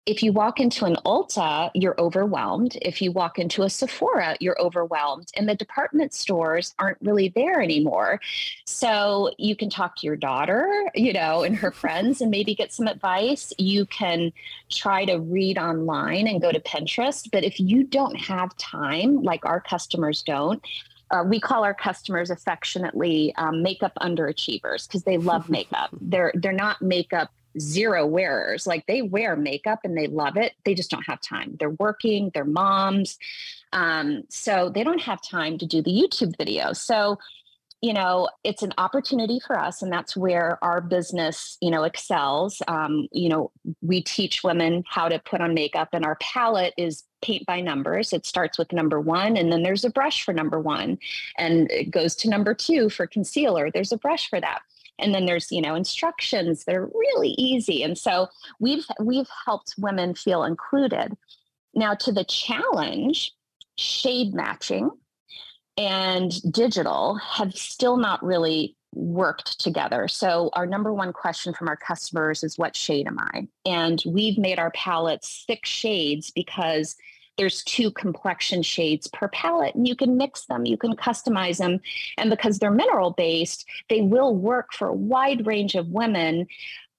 if 0.05 0.21
you 0.21 0.31
walk 0.31 0.59
into 0.59 0.85
an 0.85 0.97
Ulta, 1.05 1.71
you're 1.73 1.99
overwhelmed. 1.99 2.77
If 2.81 3.01
you 3.01 3.11
walk 3.11 3.39
into 3.39 3.63
a 3.63 3.69
Sephora, 3.69 4.37
you're 4.39 4.59
overwhelmed. 4.61 5.31
And 5.35 5.49
the 5.49 5.55
department 5.55 6.13
stores 6.13 6.75
aren't 6.77 6.99
really 7.01 7.29
there 7.29 7.59
anymore. 7.59 8.19
So 8.65 9.31
you 9.39 9.55
can 9.55 9.69
talk 9.69 9.95
to 9.97 10.05
your 10.05 10.15
daughter, 10.15 10.91
you 10.93 11.11
know, 11.11 11.41
and 11.41 11.55
her 11.55 11.71
friends 11.81 12.21
and 12.21 12.29
maybe 12.29 12.53
get 12.53 12.71
some 12.71 12.87
advice. 12.87 13.51
You 13.57 13.87
can 13.87 14.31
try 14.69 15.05
to 15.05 15.15
read 15.17 15.57
online 15.57 16.27
and 16.27 16.39
go 16.39 16.51
to 16.51 16.59
Pinterest. 16.59 17.27
But 17.31 17.43
if 17.43 17.59
you 17.59 17.83
don't 17.83 18.15
have 18.15 18.55
time, 18.57 19.23
like 19.23 19.43
our 19.43 19.59
customers 19.59 20.21
don't, 20.21 20.61
uh, 21.09 21.23
we 21.25 21.39
call 21.39 21.63
our 21.63 21.73
customers 21.73 22.29
affectionately 22.29 23.33
um, 23.37 23.63
makeup 23.63 23.93
underachievers 24.01 24.87
because 24.87 25.03
they 25.03 25.17
love 25.17 25.49
makeup. 25.49 25.89
they're 26.01 26.31
they're 26.35 26.51
not 26.51 26.81
makeup 26.81 27.31
zero 27.59 28.05
wearers. 28.05 28.67
Like 28.67 28.85
they 28.85 29.01
wear 29.01 29.35
makeup 29.35 29.79
and 29.83 29.97
they 29.97 30.07
love 30.07 30.37
it. 30.37 30.53
They 30.63 30.73
just 30.73 30.91
don't 30.91 31.05
have 31.05 31.21
time. 31.21 31.55
They're 31.59 31.69
working, 31.71 32.31
they're 32.33 32.45
moms. 32.45 33.17
Um, 33.73 34.23
so 34.29 34.69
they 34.69 34.83
don't 34.83 35.01
have 35.01 35.21
time 35.21 35.57
to 35.57 35.65
do 35.65 35.81
the 35.81 35.91
YouTube 35.91 36.35
videos. 36.37 36.77
So, 36.77 37.19
you 37.81 37.93
know, 37.93 38.29
it's 38.43 38.63
an 38.63 38.73
opportunity 38.77 39.39
for 39.45 39.59
us, 39.59 39.81
and 39.81 39.91
that's 39.91 40.17
where 40.17 40.57
our 40.63 40.81
business, 40.81 41.57
you 41.61 41.69
know, 41.69 41.83
excels. 41.83 42.61
Um, 42.67 43.07
you 43.11 43.29
know, 43.29 43.51
we 43.81 44.01
teach 44.01 44.43
women 44.43 44.83
how 44.87 45.07
to 45.07 45.19
put 45.19 45.41
on 45.41 45.53
makeup, 45.53 45.89
and 45.93 46.05
our 46.05 46.15
palette 46.15 46.73
is 46.77 47.03
paint 47.21 47.45
by 47.45 47.61
numbers. 47.61 48.11
It 48.13 48.25
starts 48.25 48.57
with 48.57 48.71
number 48.71 48.99
one, 48.99 49.37
and 49.37 49.51
then 49.51 49.61
there's 49.61 49.83
a 49.83 49.89
brush 49.89 50.23
for 50.23 50.33
number 50.33 50.59
one, 50.59 50.97
and 51.37 51.69
it 51.69 51.91
goes 51.91 52.15
to 52.17 52.29
number 52.29 52.55
two 52.55 52.89
for 52.89 53.05
concealer. 53.05 53.69
There's 53.69 53.91
a 53.91 53.97
brush 53.97 54.29
for 54.29 54.39
that 54.39 54.61
and 54.99 55.13
then 55.13 55.25
there's 55.25 55.51
you 55.51 55.62
know 55.62 55.75
instructions 55.75 56.65
that 56.65 56.75
are 56.75 56.89
really 56.93 57.36
easy 57.38 57.84
and 57.84 57.97
so 57.97 58.27
we've 58.60 58.86
we've 58.99 59.29
helped 59.45 59.73
women 59.77 60.13
feel 60.13 60.43
included 60.43 61.15
now 61.73 61.93
to 61.93 62.12
the 62.12 62.23
challenge 62.23 63.34
shade 63.77 64.34
matching 64.34 64.89
and 65.77 66.41
digital 66.51 67.15
have 67.15 67.53
still 67.53 67.97
not 67.97 68.23
really 68.23 68.75
worked 68.93 69.60
together. 69.60 70.08
So, 70.08 70.49
our 70.53 70.65
number 70.65 70.93
one 70.93 71.13
question 71.13 71.53
from 71.53 71.67
our 71.67 71.75
customers 71.75 72.43
is, 72.43 72.58
What 72.58 72.75
shade 72.75 73.08
am 73.08 73.19
I? 73.19 73.47
And 73.65 74.01
we've 74.05 74.38
made 74.38 74.58
our 74.58 74.71
palettes 74.71 75.43
six 75.45 75.69
shades 75.69 76.31
because 76.31 76.95
there's 77.38 77.63
two 77.63 77.91
complexion 77.91 78.62
shades 78.62 79.08
per 79.08 79.28
palette 79.30 79.76
and 79.76 79.88
you 79.88 79.95
can 79.95 80.17
mix 80.17 80.45
them 80.45 80.65
you 80.65 80.78
can 80.78 80.95
customize 80.95 81.58
them 81.58 81.80
and 82.17 82.30
because 82.30 82.60
they're 82.60 82.71
mineral 82.71 83.12
based 83.12 83.65
they 83.89 84.02
will 84.02 84.36
work 84.36 84.74
for 84.74 84.88
a 84.88 84.93
wide 84.93 85.45
range 85.45 85.76
of 85.76 85.88
women 85.88 86.48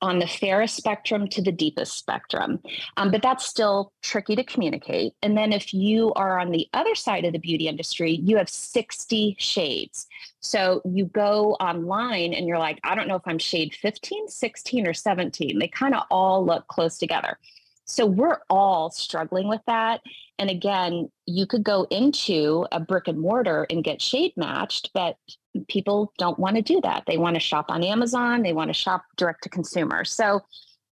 on 0.03 0.19
the 0.19 0.27
fairest 0.27 0.77
spectrum 0.77 1.27
to 1.29 1.43
the 1.43 1.53
deepest 1.53 1.97
spectrum. 1.97 2.61
Um, 2.97 3.11
but 3.11 3.23
that's 3.23 3.47
still 3.47 3.93
tricky 4.03 4.37
to 4.37 4.45
communicate. 4.45 5.15
And 5.23 5.37
then 5.37 5.53
if 5.53 5.73
you 5.73 6.13
are 6.15 6.39
on 6.39 6.51
the 6.51 6.69
other 6.75 6.95
side 6.95 7.25
of 7.25 7.33
the 7.33 7.39
beauty 7.39 7.67
industry, 7.67 8.13
you 8.13 8.37
have 8.37 8.49
60 8.49 9.37
shades. 9.39 10.07
So 10.41 10.83
you 10.85 11.07
go 11.07 11.53
online 11.55 12.35
and 12.35 12.47
you're 12.47 12.59
like, 12.59 12.79
I 12.85 12.95
don't 12.95 13.09
know 13.09 13.17
if 13.17 13.27
I'm 13.27 13.39
shade 13.39 13.75
15, 13.75 14.29
16, 14.29 14.87
or 14.87 14.95
17. 14.95 15.59
They 15.59 15.69
kind 15.69 15.95
of 15.95 16.03
all 16.11 16.45
look 16.45 16.67
close 16.69 16.99
together. 16.99 17.39
So 17.87 18.05
we're 18.05 18.39
all 18.51 18.91
struggling 18.91 19.49
with 19.49 19.63
that. 19.67 20.01
And 20.39 20.51
again, 20.51 21.11
you 21.25 21.47
could 21.47 21.63
go 21.63 21.87
into 21.91 22.67
a 22.73 22.81
brick 22.81 23.09
and 23.09 23.19
mortar 23.19 23.67
and 23.71 23.85
get 23.85 24.03
shade 24.03 24.33
matched, 24.37 24.91
but 24.93 25.17
people 25.69 26.13
don't 26.19 26.39
want 26.39 26.57
to 26.57 26.63
do 26.63 26.81
that. 26.83 27.05
They 27.07 27.17
want 27.17 27.35
to 27.35 27.41
shop 27.41 27.67
on 27.69 27.83
Amazon, 27.83 28.43
they 28.43 28.53
want 28.53 28.69
to 28.69 28.75
shop 28.75 29.05
direct 29.17 29.45
to 29.45 29.49
consumer. 29.49 30.05
So 30.05 30.41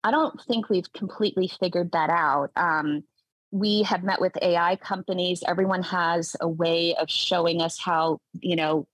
I 0.03 0.11
don't 0.11 0.41
think 0.43 0.69
we've 0.69 0.93
completely 0.93 1.49
figured 1.61 1.93
that 1.93 2.11
out. 2.11 2.51
Um, 2.57 3.05
we 3.53 3.83
have 3.83 4.05
met 4.05 4.21
with 4.21 4.33
AI 4.43 4.77
companies. 4.77 5.43
Everyone 5.47 5.83
has 5.83 6.37
a 6.41 6.49
way 6.49 6.95
of 6.97 7.11
showing 7.11 7.61
us 7.61 7.79
how, 7.79 8.19
you 8.41 8.57
know, 8.57 8.87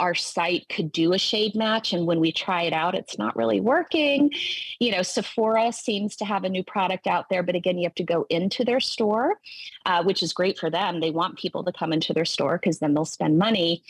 our 0.00 0.14
site 0.14 0.68
could 0.68 0.92
do 0.92 1.12
a 1.12 1.18
shade 1.18 1.54
match 1.54 1.92
and 1.92 2.06
when 2.06 2.20
we 2.20 2.32
try 2.32 2.62
it 2.62 2.72
out 2.72 2.94
it's 2.94 3.18
not 3.18 3.36
really 3.36 3.60
working. 3.60 4.30
You 4.78 4.92
know 4.92 5.02
sephora 5.02 5.72
seems 5.72 6.16
to 6.16 6.24
have 6.24 6.44
a 6.44 6.48
new 6.48 6.62
product 6.62 7.06
out 7.06 7.28
there 7.28 7.42
but 7.42 7.54
again 7.54 7.78
you 7.78 7.84
have 7.84 7.94
to 7.96 8.04
go 8.04 8.26
into 8.30 8.64
their 8.64 8.80
store 8.80 9.38
uh, 9.86 10.02
which 10.02 10.22
is 10.22 10.32
great 10.32 10.58
for 10.58 10.70
them. 10.70 11.00
They 11.00 11.10
want 11.10 11.38
people 11.38 11.64
to 11.64 11.72
come 11.72 11.92
into 11.92 12.12
their 12.12 12.24
store 12.24 12.58
because 12.58 12.78
then 12.78 12.94
they'll 12.94 13.04
spend 13.04 13.38
money. 13.38 13.82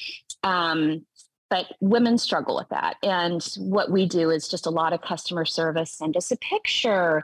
Um, 0.43 1.05
but 1.51 1.67
women 1.81 2.19
struggle 2.19 2.57
with 2.57 2.69
that 2.71 2.97
and 3.03 3.45
what 3.59 3.91
we 3.91 4.07
do 4.07 4.31
is 4.31 4.49
just 4.49 4.67
a 4.67 4.71
lot 4.71 4.93
of 4.93 5.03
customer 5.03 5.45
service 5.45 5.93
send 5.93 6.17
us 6.17 6.33
a 6.33 6.37
picture 6.37 7.23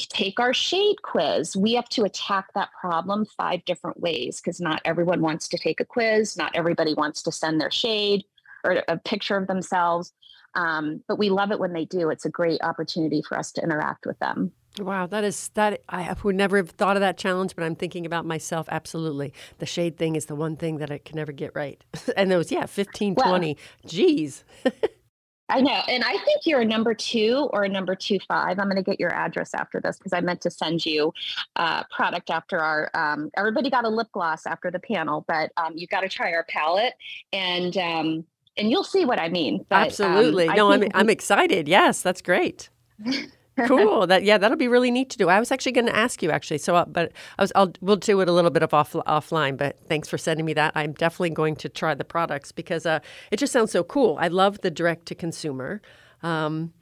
take 0.00 0.40
our 0.40 0.52
shade 0.52 1.02
quiz. 1.02 1.56
We 1.56 1.74
have 1.74 1.88
to 1.90 2.04
attack 2.04 2.52
that 2.54 2.70
problem 2.80 3.26
five 3.26 3.64
different 3.64 4.00
ways 4.00 4.40
because 4.40 4.60
not 4.60 4.82
everyone 4.84 5.20
wants 5.20 5.48
to 5.48 5.58
take 5.58 5.80
a 5.80 5.84
quiz. 5.84 6.36
Not 6.36 6.54
everybody 6.54 6.94
wants 6.94 7.22
to 7.22 7.32
send 7.32 7.60
their 7.60 7.70
shade 7.70 8.24
or 8.64 8.82
a 8.88 8.98
picture 8.98 9.36
of 9.36 9.46
themselves. 9.46 10.12
Um, 10.54 11.02
but 11.08 11.18
we 11.18 11.30
love 11.30 11.50
it 11.50 11.58
when 11.58 11.72
they 11.72 11.84
do. 11.84 12.10
It's 12.10 12.24
a 12.24 12.30
great 12.30 12.60
opportunity 12.62 13.22
for 13.22 13.38
us 13.38 13.52
to 13.52 13.62
interact 13.62 14.06
with 14.06 14.18
them. 14.18 14.52
Wow, 14.78 15.06
that 15.06 15.22
is 15.22 15.50
that. 15.54 15.82
I 15.88 16.14
would 16.24 16.34
never 16.34 16.56
have 16.56 16.70
thought 16.70 16.96
of 16.96 17.00
that 17.00 17.16
challenge, 17.16 17.54
but 17.54 17.62
I'm 17.62 17.76
thinking 17.76 18.06
about 18.06 18.26
myself. 18.26 18.66
Absolutely, 18.70 19.32
the 19.58 19.66
shade 19.66 19.96
thing 19.96 20.16
is 20.16 20.26
the 20.26 20.34
one 20.34 20.56
thing 20.56 20.78
that 20.78 20.90
I 20.90 20.98
can 20.98 21.16
never 21.16 21.30
get 21.30 21.54
right. 21.54 21.82
and 22.16 22.30
those, 22.30 22.50
yeah, 22.50 22.66
15, 22.66 23.14
well, 23.14 23.28
20. 23.28 23.56
Geez. 23.86 24.44
I 25.48 25.60
know. 25.60 25.82
And 25.88 26.02
I 26.02 26.16
think 26.24 26.46
you're 26.46 26.60
a 26.60 26.64
number 26.64 26.94
two 26.94 27.50
or 27.52 27.64
a 27.64 27.68
number 27.68 27.94
two 27.94 28.18
five. 28.26 28.58
I'm 28.58 28.64
going 28.64 28.76
to 28.76 28.82
get 28.82 28.98
your 28.98 29.12
address 29.12 29.52
after 29.52 29.80
this 29.80 29.98
because 29.98 30.12
I 30.12 30.20
meant 30.20 30.40
to 30.42 30.50
send 30.50 30.86
you 30.86 31.12
uh, 31.56 31.84
product 31.90 32.30
after 32.30 32.58
our, 32.58 32.90
um, 32.94 33.30
everybody 33.36 33.68
got 33.68 33.84
a 33.84 33.88
lip 33.88 34.08
gloss 34.12 34.46
after 34.46 34.70
the 34.70 34.80
panel, 34.80 35.24
but 35.28 35.52
um, 35.56 35.74
you 35.76 35.86
got 35.86 36.00
to 36.00 36.08
try 36.08 36.32
our 36.32 36.44
palette 36.44 36.94
and, 37.32 37.76
um, 37.76 38.24
and 38.56 38.70
you'll 38.70 38.84
see 38.84 39.04
what 39.04 39.18
I 39.18 39.28
mean. 39.28 39.66
But, 39.68 40.00
um, 40.00 40.12
Absolutely. 40.12 40.46
no, 40.48 40.72
I'm, 40.72 40.84
I'm 40.94 41.10
excited. 41.10 41.68
Yes, 41.68 42.00
that's 42.00 42.22
great. 42.22 42.70
cool. 43.66 44.06
That 44.06 44.24
yeah, 44.24 44.38
that'll 44.38 44.56
be 44.56 44.68
really 44.68 44.90
neat 44.90 45.10
to 45.10 45.18
do. 45.18 45.28
I 45.28 45.38
was 45.38 45.52
actually 45.52 45.72
going 45.72 45.86
to 45.86 45.96
ask 45.96 46.22
you 46.22 46.30
actually. 46.30 46.58
So, 46.58 46.76
uh, 46.76 46.84
but 46.84 47.12
I 47.38 47.42
was 47.42 47.52
I'll 47.54 47.72
we'll 47.80 47.96
do 47.96 48.20
it 48.20 48.28
a 48.28 48.32
little 48.32 48.50
bit 48.50 48.62
of 48.62 48.74
off 48.74 48.92
offline. 48.92 49.56
But 49.56 49.78
thanks 49.88 50.08
for 50.08 50.18
sending 50.18 50.46
me 50.46 50.54
that. 50.54 50.72
I'm 50.74 50.92
definitely 50.92 51.30
going 51.30 51.56
to 51.56 51.68
try 51.68 51.94
the 51.94 52.04
products 52.04 52.52
because 52.52 52.86
uh, 52.86 53.00
it 53.30 53.38
just 53.38 53.52
sounds 53.52 53.70
so 53.70 53.84
cool. 53.84 54.16
I 54.20 54.28
love 54.28 54.60
the 54.60 54.70
direct 54.70 55.06
to 55.06 55.14
consumer. 55.14 55.80
Um, 56.22 56.72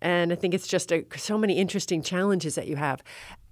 and 0.00 0.32
I 0.32 0.34
think 0.34 0.52
it's 0.52 0.66
just 0.66 0.92
a, 0.92 1.04
so 1.16 1.38
many 1.38 1.58
interesting 1.58 2.02
challenges 2.02 2.56
that 2.56 2.66
you 2.66 2.76
have 2.76 3.02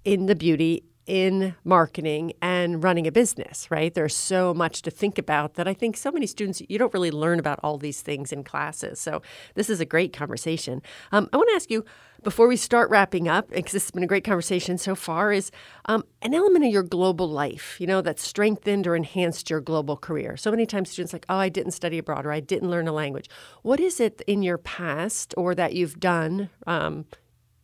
in 0.03 0.25
the 0.25 0.35
beauty 0.35 0.83
in 1.07 1.55
marketing 1.63 2.33
and 2.41 2.83
running 2.83 3.07
a 3.07 3.11
business, 3.11 3.69
right? 3.71 3.93
There's 3.93 4.15
so 4.15 4.53
much 4.53 4.81
to 4.83 4.91
think 4.91 5.17
about 5.17 5.55
that 5.55 5.67
I 5.67 5.73
think 5.73 5.97
so 5.97 6.11
many 6.11 6.27
students, 6.27 6.61
you 6.67 6.77
don't 6.77 6.93
really 6.93 7.11
learn 7.11 7.39
about 7.39 7.59
all 7.63 7.77
these 7.77 8.01
things 8.01 8.31
in 8.31 8.43
classes. 8.43 8.99
So 8.99 9.21
this 9.55 9.69
is 9.69 9.79
a 9.79 9.85
great 9.85 10.13
conversation. 10.13 10.81
Um, 11.11 11.27
I 11.33 11.37
want 11.37 11.49
to 11.49 11.55
ask 11.55 11.71
you, 11.71 11.83
before 12.23 12.47
we 12.47 12.55
start 12.55 12.91
wrapping 12.91 13.27
up, 13.27 13.49
because 13.49 13.71
this 13.71 13.85
has 13.85 13.91
been 13.91 14.03
a 14.03 14.07
great 14.07 14.23
conversation 14.23 14.77
so 14.77 14.93
far, 14.93 15.31
is 15.31 15.49
um, 15.85 16.03
an 16.21 16.35
element 16.35 16.63
of 16.63 16.71
your 16.71 16.83
global 16.83 17.27
life, 17.27 17.81
you 17.81 17.87
know, 17.87 17.99
that 18.01 18.19
strengthened 18.19 18.85
or 18.85 18.95
enhanced 18.95 19.49
your 19.49 19.59
global 19.59 19.97
career. 19.97 20.37
So 20.37 20.51
many 20.51 20.67
times 20.67 20.91
students 20.91 21.13
like, 21.13 21.25
oh, 21.29 21.37
I 21.37 21.49
didn't 21.49 21.71
study 21.71 21.97
abroad 21.97 22.27
or 22.27 22.31
I 22.31 22.39
didn't 22.39 22.69
learn 22.69 22.87
a 22.87 22.91
language. 22.91 23.27
What 23.63 23.79
is 23.79 23.99
it 23.99 24.21
in 24.27 24.43
your 24.43 24.59
past 24.59 25.33
or 25.35 25.55
that 25.55 25.73
you've 25.73 25.99
done 25.99 26.51
um, 26.67 27.05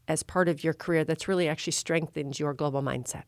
as 0.08 0.24
part 0.24 0.48
of 0.48 0.64
your 0.64 0.74
career 0.74 1.04
that's 1.04 1.28
really 1.28 1.48
actually 1.48 1.74
strengthened 1.74 2.40
your 2.40 2.54
global 2.54 2.82
mindset? 2.82 3.24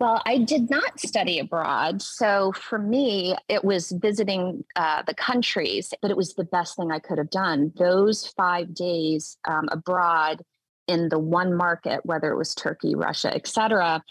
Well, 0.00 0.20
I 0.26 0.38
did 0.38 0.70
not 0.70 0.98
study 0.98 1.38
abroad. 1.38 2.02
So 2.02 2.52
for 2.52 2.78
me, 2.78 3.36
it 3.48 3.64
was 3.64 3.92
visiting 3.92 4.64
uh, 4.74 5.02
the 5.06 5.14
countries, 5.14 5.94
but 6.02 6.10
it 6.10 6.16
was 6.16 6.34
the 6.34 6.44
best 6.44 6.76
thing 6.76 6.90
I 6.90 6.98
could 6.98 7.18
have 7.18 7.30
done. 7.30 7.72
Those 7.78 8.26
five 8.36 8.74
days 8.74 9.38
um, 9.46 9.68
abroad 9.70 10.42
in 10.88 11.08
the 11.08 11.18
one 11.18 11.54
market, 11.54 12.04
whether 12.04 12.30
it 12.30 12.36
was 12.36 12.54
Turkey, 12.54 12.94
Russia, 12.94 13.32
et 13.34 13.46
cetera, 13.46 14.02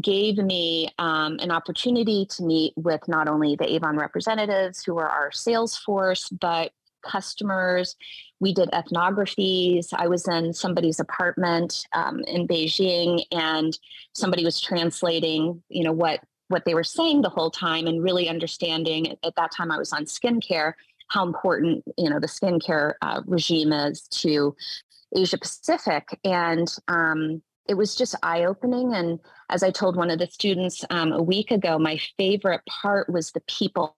gave 0.00 0.38
me 0.38 0.88
um, 0.98 1.38
an 1.40 1.50
opportunity 1.50 2.26
to 2.30 2.44
meet 2.44 2.72
with 2.76 3.06
not 3.08 3.28
only 3.28 3.56
the 3.56 3.70
Avon 3.74 3.96
representatives 3.96 4.82
who 4.84 4.98
are 4.98 5.08
our 5.08 5.30
sales 5.32 5.76
force, 5.76 6.28
but 6.28 6.72
customers. 7.04 7.96
We 8.40 8.52
did 8.52 8.70
ethnographies. 8.72 9.88
I 9.92 10.08
was 10.08 10.26
in 10.28 10.52
somebody's 10.52 11.00
apartment 11.00 11.86
um, 11.92 12.20
in 12.26 12.48
Beijing, 12.48 13.22
and 13.30 13.78
somebody 14.14 14.44
was 14.44 14.60
translating, 14.60 15.62
you 15.68 15.84
know, 15.84 15.92
what 15.92 16.20
what 16.48 16.64
they 16.64 16.74
were 16.74 16.84
saying 16.84 17.22
the 17.22 17.30
whole 17.30 17.50
time, 17.50 17.86
and 17.86 18.02
really 18.02 18.28
understanding. 18.28 19.16
At 19.24 19.34
that 19.36 19.52
time, 19.56 19.70
I 19.70 19.78
was 19.78 19.92
on 19.92 20.04
skincare. 20.04 20.74
How 21.08 21.24
important, 21.24 21.84
you 21.96 22.10
know, 22.10 22.18
the 22.18 22.26
skincare 22.26 22.94
uh, 23.02 23.20
regime 23.26 23.72
is 23.72 24.02
to 24.22 24.54
Asia 25.14 25.38
Pacific, 25.38 26.18
and 26.24 26.68
um, 26.88 27.42
it 27.68 27.74
was 27.74 27.94
just 27.94 28.14
eye 28.22 28.44
opening. 28.44 28.94
And 28.94 29.20
as 29.48 29.62
I 29.62 29.70
told 29.70 29.96
one 29.96 30.10
of 30.10 30.18
the 30.18 30.26
students 30.26 30.84
um, 30.90 31.12
a 31.12 31.22
week 31.22 31.50
ago, 31.50 31.78
my 31.78 31.98
favorite 32.18 32.62
part 32.66 33.08
was 33.10 33.30
the 33.30 33.42
people 33.46 33.96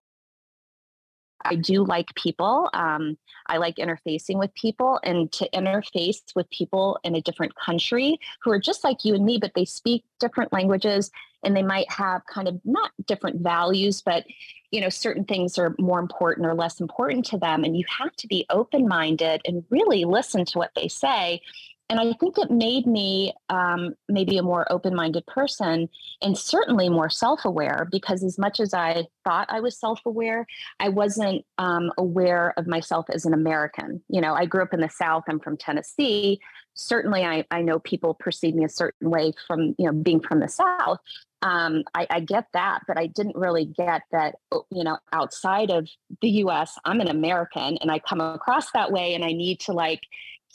I 1.46 1.54
do 1.54 1.84
like 1.84 2.14
people. 2.14 2.68
Um, 2.74 3.16
I 3.46 3.58
like 3.58 3.76
interfacing 3.76 4.38
with 4.38 4.54
people 4.54 5.00
and 5.02 5.30
to 5.32 5.48
interface 5.50 6.22
with 6.34 6.48
people 6.50 6.98
in 7.04 7.14
a 7.14 7.20
different 7.20 7.54
country 7.54 8.18
who 8.42 8.50
are 8.50 8.58
just 8.58 8.84
like 8.84 9.04
you 9.04 9.14
and 9.14 9.24
me, 9.24 9.38
but 9.38 9.52
they 9.54 9.64
speak 9.64 10.04
different 10.18 10.52
languages 10.52 11.10
and 11.44 11.56
they 11.56 11.62
might 11.62 11.90
have 11.90 12.26
kind 12.26 12.48
of 12.48 12.60
not 12.64 12.90
different 13.06 13.40
values, 13.40 14.02
but 14.02 14.24
you 14.72 14.80
know, 14.80 14.88
certain 14.88 15.24
things 15.24 15.58
are 15.58 15.74
more 15.78 16.00
important 16.00 16.46
or 16.46 16.54
less 16.54 16.80
important 16.80 17.24
to 17.26 17.38
them. 17.38 17.62
And 17.62 17.76
you 17.76 17.84
have 17.98 18.14
to 18.16 18.26
be 18.26 18.44
open 18.50 18.88
minded 18.88 19.42
and 19.46 19.64
really 19.70 20.04
listen 20.04 20.44
to 20.46 20.58
what 20.58 20.72
they 20.74 20.88
say 20.88 21.40
and 21.88 22.00
I 22.00 22.12
think 22.14 22.36
it 22.38 22.50
made 22.50 22.86
me 22.86 23.32
um, 23.48 23.94
maybe 24.08 24.38
a 24.38 24.42
more 24.42 24.70
open 24.72 24.94
minded 24.94 25.24
person 25.26 25.88
and 26.20 26.36
certainly 26.36 26.88
more 26.88 27.08
self 27.08 27.44
aware 27.44 27.86
because, 27.90 28.24
as 28.24 28.38
much 28.38 28.58
as 28.58 28.74
I 28.74 29.06
thought 29.24 29.46
I 29.50 29.60
was 29.60 29.78
self 29.78 30.00
aware, 30.04 30.46
I 30.80 30.88
wasn't 30.88 31.44
um, 31.58 31.92
aware 31.96 32.54
of 32.56 32.66
myself 32.66 33.06
as 33.10 33.24
an 33.24 33.34
American. 33.34 34.02
You 34.08 34.20
know, 34.20 34.34
I 34.34 34.46
grew 34.46 34.62
up 34.62 34.74
in 34.74 34.80
the 34.80 34.88
South, 34.88 35.24
I'm 35.28 35.38
from 35.38 35.56
Tennessee. 35.56 36.40
Certainly, 36.74 37.24
I, 37.24 37.44
I 37.50 37.62
know 37.62 37.78
people 37.78 38.14
perceive 38.14 38.54
me 38.54 38.64
a 38.64 38.68
certain 38.68 39.08
way 39.10 39.32
from, 39.46 39.76
you 39.78 39.86
know, 39.86 39.92
being 39.92 40.20
from 40.20 40.40
the 40.40 40.48
South. 40.48 40.98
Um, 41.46 41.84
I, 41.94 42.08
I 42.10 42.20
get 42.20 42.48
that, 42.54 42.80
but 42.88 42.98
I 42.98 43.06
didn't 43.06 43.36
really 43.36 43.66
get 43.66 44.02
that, 44.10 44.34
oh, 44.50 44.66
you 44.70 44.82
know, 44.82 44.98
outside 45.12 45.70
of 45.70 45.88
the 46.20 46.28
US, 46.42 46.76
I'm 46.84 47.00
an 47.00 47.06
American 47.08 47.78
and 47.78 47.88
I 47.88 48.00
come 48.00 48.20
across 48.20 48.72
that 48.72 48.90
way 48.90 49.14
and 49.14 49.24
I 49.24 49.28
need 49.28 49.60
to 49.60 49.72
like, 49.72 50.00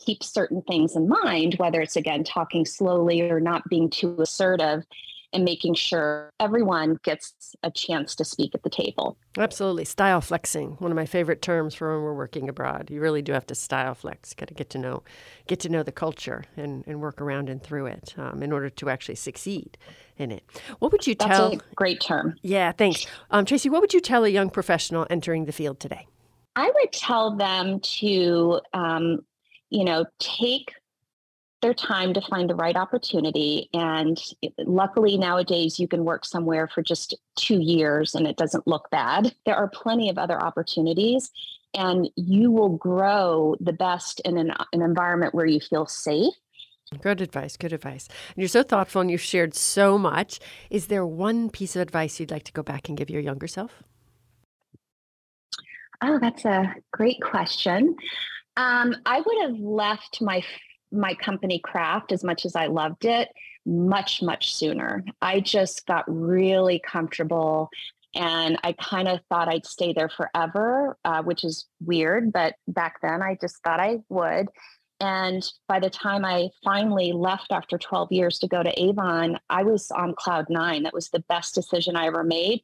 keep 0.06 0.24
certain 0.24 0.62
things 0.64 0.96
in 0.96 1.08
mind, 1.08 1.56
whether 1.60 1.80
it's 1.80 1.96
again 1.96 2.24
talking 2.24 2.66
slowly 2.66 3.22
or 3.22 3.40
not 3.40 3.70
being 3.70 3.90
too 3.90 4.16
assertive 4.20 4.84
and 5.34 5.46
making 5.46 5.74
sure 5.74 6.30
everyone 6.40 7.00
gets 7.04 7.56
a 7.64 7.72
chance 7.72 8.16
to 8.16 8.26
speak 8.26 8.54
at 8.54 8.64
the 8.64 8.70
table. 8.70 9.18
Absolutely. 9.38 9.86
Style 9.86 10.22
flexing, 10.22 10.72
one 10.80 10.92
of 10.92 10.96
my 10.96 11.06
favorite 11.06 11.42
terms 11.42 11.74
for 11.74 11.96
when 11.96 12.04
we're 12.04 12.14
working 12.14 12.50
abroad. 12.50 12.90
You 12.90 13.02
really 13.02 13.22
do 13.22 13.32
have 13.34 13.46
to 13.48 13.56
style 13.56 13.94
flex, 13.94 14.34
got 14.34 14.50
to 14.50 14.54
get 14.54 14.70
to 14.72 14.78
know 14.78 15.04
get 15.48 15.60
to 15.62 15.70
know 15.70 15.84
the 15.84 15.92
culture 15.92 16.44
and, 16.58 16.84
and 16.88 17.02
work 17.02 17.22
around 17.22 17.50
and 17.50 17.62
through 17.62 17.88
it 17.88 18.14
um, 18.18 18.44
in 18.44 18.52
order 18.52 18.70
to 18.70 18.90
actually 18.90 19.16
succeed 19.16 19.78
in 20.18 20.32
it. 20.32 20.44
What 20.80 20.92
would 20.92 21.08
you 21.08 21.16
tell? 21.16 21.52
That's 21.52 21.64
a 21.64 21.76
great 21.76 22.02
term. 22.02 22.36
Yeah, 22.42 22.72
thanks. 22.72 23.06
Um, 23.32 23.46
Tracy, 23.46 23.70
what 23.70 23.82
would 23.82 23.94
you 23.94 24.02
tell 24.02 24.24
a 24.24 24.30
young 24.30 24.50
professional 24.50 25.08
entering 25.10 25.46
the 25.46 25.52
field 25.52 25.80
today? 25.80 26.08
I 26.56 26.70
would 26.70 26.92
tell 26.92 27.36
them 27.38 27.80
to 27.80 28.60
um, 28.74 29.20
you 29.72 29.86
know, 29.86 30.06
take 30.20 30.74
their 31.62 31.74
time 31.74 32.14
to 32.14 32.22
find 32.22 32.50
the 32.50 32.56
right 32.56 32.76
opportunity. 32.76 33.70
And 33.74 34.20
luckily, 34.58 35.18
nowadays, 35.18 35.80
you 35.80 35.88
can 35.88 36.04
work 36.04 36.26
somewhere 36.26 36.68
for 36.68 36.82
just 36.82 37.16
two 37.36 37.60
years 37.60 38.16
and 38.16 38.28
it 38.28 38.38
doesn't 38.38 38.68
look 38.68 38.90
bad. 38.92 39.36
There 39.46 39.56
are 39.56 39.68
plenty 39.70 40.10
of 40.10 40.18
other 40.18 40.42
opportunities, 40.42 41.32
and 41.74 42.10
you 42.16 42.52
will 42.52 42.78
grow 42.78 43.56
the 43.60 43.74
best 43.74 44.20
in 44.22 44.38
an, 44.38 44.54
an 44.74 44.82
environment 44.82 45.34
where 45.34 45.46
you 45.46 45.60
feel 45.60 45.86
safe. 45.86 46.34
Good 47.00 47.22
advice. 47.22 47.56
Good 47.56 47.72
advice. 47.72 48.10
And 48.30 48.38
you're 48.38 48.50
so 48.50 48.64
thoughtful 48.64 49.00
and 49.00 49.10
you've 49.10 49.22
shared 49.22 49.56
so 49.56 49.98
much. 49.98 50.42
Is 50.70 50.88
there 50.88 51.06
one 51.06 51.50
piece 51.50 51.76
of 51.78 51.82
advice 51.82 52.20
you'd 52.20 52.32
like 52.32 52.44
to 52.44 52.52
go 52.52 52.64
back 52.64 52.90
and 52.90 52.98
give 52.98 53.10
your 53.10 53.22
younger 53.22 53.48
self? 53.48 53.82
Oh, 56.02 56.20
that's 56.20 56.44
a 56.44 56.74
great 56.92 57.22
question. 57.22 57.96
Um, 58.58 58.96
I 59.06 59.22
would 59.22 59.42
have 59.44 59.58
left 59.58 60.22
my 60.22 60.44
my 60.92 61.14
company 61.14 61.60
Kraft 61.60 62.12
as 62.12 62.24
much 62.24 62.46
as 62.46 62.56
I 62.56 62.68
loved 62.68 63.06
it 63.06 63.30
much 63.66 64.22
much 64.22 64.56
sooner. 64.56 65.04
I 65.22 65.40
just 65.40 65.86
got 65.86 66.06
really 66.08 66.80
comfortable 66.80 67.70
and 68.14 68.58
I 68.64 68.74
kind 68.74 69.08
of 69.08 69.20
thought 69.30 69.48
I'd 69.48 69.66
stay 69.66 69.94
there 69.94 70.10
forever, 70.10 70.98
uh, 71.06 71.24
which 71.24 71.44
is 71.44 71.68
weird, 71.80 72.34
but 72.34 72.56
back 72.68 73.00
then 73.02 73.22
I 73.22 73.38
just 73.40 73.58
thought 73.64 73.80
I 73.80 74.00
would. 74.10 74.50
And 75.00 75.50
by 75.68 75.80
the 75.80 75.90
time 75.90 76.26
I 76.26 76.50
finally 76.64 77.12
left 77.12 77.52
after 77.52 77.78
12 77.78 78.12
years 78.12 78.38
to 78.40 78.48
go 78.48 78.62
to 78.62 78.82
Avon, 78.82 79.40
I 79.50 79.64
was 79.64 79.90
on 79.92 80.14
cloud 80.14 80.48
nine. 80.50 80.84
That 80.84 80.94
was 80.94 81.10
the 81.10 81.24
best 81.28 81.56
decision 81.56 81.96
I 81.96 82.08
ever 82.08 82.24
made. 82.24 82.62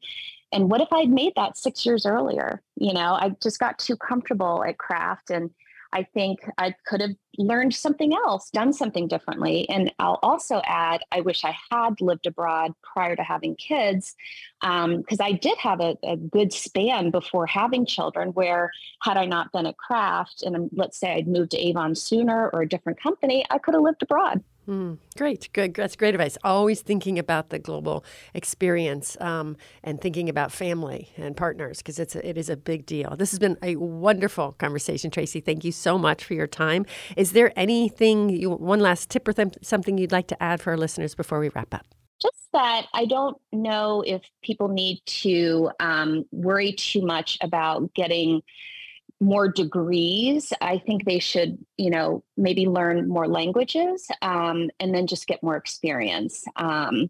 And 0.51 0.69
what 0.69 0.81
if 0.81 0.89
I'd 0.91 1.09
made 1.09 1.33
that 1.35 1.57
six 1.57 1.85
years 1.85 2.05
earlier? 2.05 2.61
You 2.75 2.93
know, 2.93 3.13
I 3.13 3.35
just 3.41 3.59
got 3.59 3.79
too 3.79 3.97
comfortable 3.97 4.63
at 4.63 4.77
Kraft 4.77 5.31
and 5.31 5.49
I 5.97 6.03
think 6.03 6.47
I 6.59 6.75
could 6.85 7.01
have 7.01 7.15
learned 7.39 7.73
something 7.73 8.13
else, 8.13 8.51
done 8.51 8.71
something 8.71 9.07
differently. 9.07 9.67
And 9.67 9.91
I'll 9.97 10.19
also 10.21 10.61
add, 10.63 11.01
I 11.11 11.21
wish 11.21 11.43
I 11.43 11.57
had 11.71 11.99
lived 12.01 12.27
abroad 12.27 12.73
prior 12.83 13.15
to 13.15 13.23
having 13.23 13.55
kids, 13.55 14.15
because 14.61 15.19
um, 15.19 15.19
I 15.19 15.31
did 15.31 15.57
have 15.57 15.81
a, 15.81 15.97
a, 16.03 16.15
good 16.15 16.53
span 16.53 17.09
before 17.09 17.47
having 17.47 17.87
children 17.87 18.29
where, 18.29 18.71
had 19.01 19.17
I 19.17 19.25
not 19.25 19.51
been 19.51 19.65
at 19.65 19.77
Kraft 19.77 20.43
and 20.43 20.69
let's 20.73 20.99
say 20.99 21.13
I'd 21.13 21.27
moved 21.27 21.51
to 21.51 21.57
Avon 21.57 21.95
sooner 21.95 22.49
or 22.49 22.61
a 22.61 22.69
different 22.69 23.01
company, 23.01 23.43
I 23.49 23.57
could 23.57 23.73
have 23.73 23.81
lived 23.81 24.03
abroad. 24.03 24.43
Mm, 24.67 24.97
great, 25.15 25.47
good. 25.53 25.73
That's 25.75 25.95
great 25.95 26.13
advice. 26.13 26.37
Always 26.43 26.81
thinking 26.81 27.17
about 27.17 27.51
the 27.51 27.59
global 27.59 28.03
experience 28.33 29.15
um, 29.21 29.55
and 29.81 30.01
thinking 30.01 30.27
about 30.27 30.51
family 30.51 31.09
and 31.15 31.37
partners 31.37 31.77
because 31.77 31.99
it's 31.99 32.17
a, 32.17 32.27
it 32.27 32.37
is 32.37 32.49
a 32.49 32.57
big 32.57 32.85
deal. 32.85 33.15
This 33.15 33.31
has 33.31 33.39
been 33.39 33.57
a 33.63 33.77
wonderful 33.77 34.51
conversation, 34.53 35.09
Tracy. 35.09 35.39
Thank 35.39 35.63
you 35.63 35.71
so 35.71 35.97
much 35.97 36.25
for 36.25 36.33
your 36.33 36.47
time. 36.47 36.85
Is 37.15 37.31
there 37.31 37.57
anything 37.57 38.29
you 38.29 38.49
one 38.49 38.81
last 38.81 39.09
tip 39.09 39.25
or 39.25 39.33
th- 39.33 39.55
something 39.61 39.97
you'd 39.97 40.11
like 40.11 40.27
to 40.27 40.43
add 40.43 40.61
for 40.61 40.71
our 40.71 40.77
listeners 40.77 41.15
before 41.15 41.39
we 41.39 41.47
wrap 41.49 41.73
up? 41.73 41.85
Just 42.21 42.49
that 42.51 42.87
I 42.93 43.05
don't 43.05 43.37
know 43.53 44.03
if 44.05 44.21
people 44.41 44.67
need 44.67 45.01
to 45.05 45.71
um, 45.79 46.25
worry 46.31 46.73
too 46.73 47.03
much 47.03 47.37
about 47.41 47.93
getting 47.93 48.41
more 49.19 49.47
degrees. 49.47 50.53
I 50.61 50.77
think 50.77 51.05
they 51.05 51.19
should, 51.19 51.57
you 51.77 51.89
know, 51.89 52.23
maybe 52.35 52.67
learn 52.67 53.07
more 53.07 53.27
languages 53.27 54.07
um, 54.21 54.69
and 54.79 54.93
then 54.93 55.07
just 55.07 55.27
get 55.27 55.41
more 55.41 55.55
experience. 55.55 56.45
Um, 56.55 57.09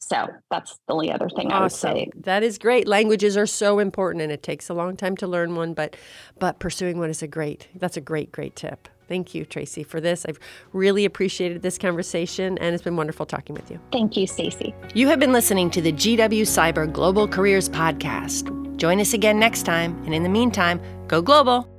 so 0.00 0.28
that's 0.50 0.78
the 0.86 0.94
only 0.94 1.10
other 1.10 1.28
thing 1.28 1.50
awesome. 1.50 1.90
I 1.90 1.92
would 1.92 2.00
say. 2.00 2.10
That 2.20 2.42
is 2.42 2.58
great. 2.58 2.86
Languages 2.86 3.36
are 3.36 3.46
so 3.46 3.80
important, 3.80 4.22
and 4.22 4.30
it 4.30 4.42
takes 4.42 4.68
a 4.68 4.74
long 4.74 4.96
time 4.96 5.16
to 5.16 5.26
learn 5.26 5.56
one. 5.56 5.74
But 5.74 5.96
but 6.38 6.60
pursuing 6.60 6.98
one 6.98 7.10
is 7.10 7.22
a 7.22 7.26
great. 7.26 7.68
That's 7.74 7.96
a 7.96 8.00
great 8.00 8.30
great 8.30 8.54
tip. 8.54 8.88
Thank 9.08 9.34
you, 9.34 9.44
Tracy, 9.44 9.82
for 9.82 10.00
this. 10.00 10.26
I've 10.28 10.38
really 10.72 11.04
appreciated 11.04 11.62
this 11.62 11.78
conversation, 11.78 12.58
and 12.58 12.74
it's 12.74 12.84
been 12.84 12.96
wonderful 12.96 13.26
talking 13.26 13.54
with 13.54 13.70
you. 13.70 13.80
Thank 13.90 14.16
you, 14.16 14.26
Stacy. 14.26 14.74
You 14.94 15.08
have 15.08 15.18
been 15.18 15.32
listening 15.32 15.70
to 15.70 15.80
the 15.80 15.92
GW 15.92 16.46
CIBER 16.46 16.86
Global 16.92 17.26
Careers 17.26 17.68
Podcast. 17.68 18.54
Join 18.76 19.00
us 19.00 19.14
again 19.14 19.38
next 19.38 19.62
time, 19.62 20.00
and 20.04 20.14
in 20.14 20.22
the 20.22 20.28
meantime, 20.28 20.80
go 21.08 21.22
global. 21.22 21.77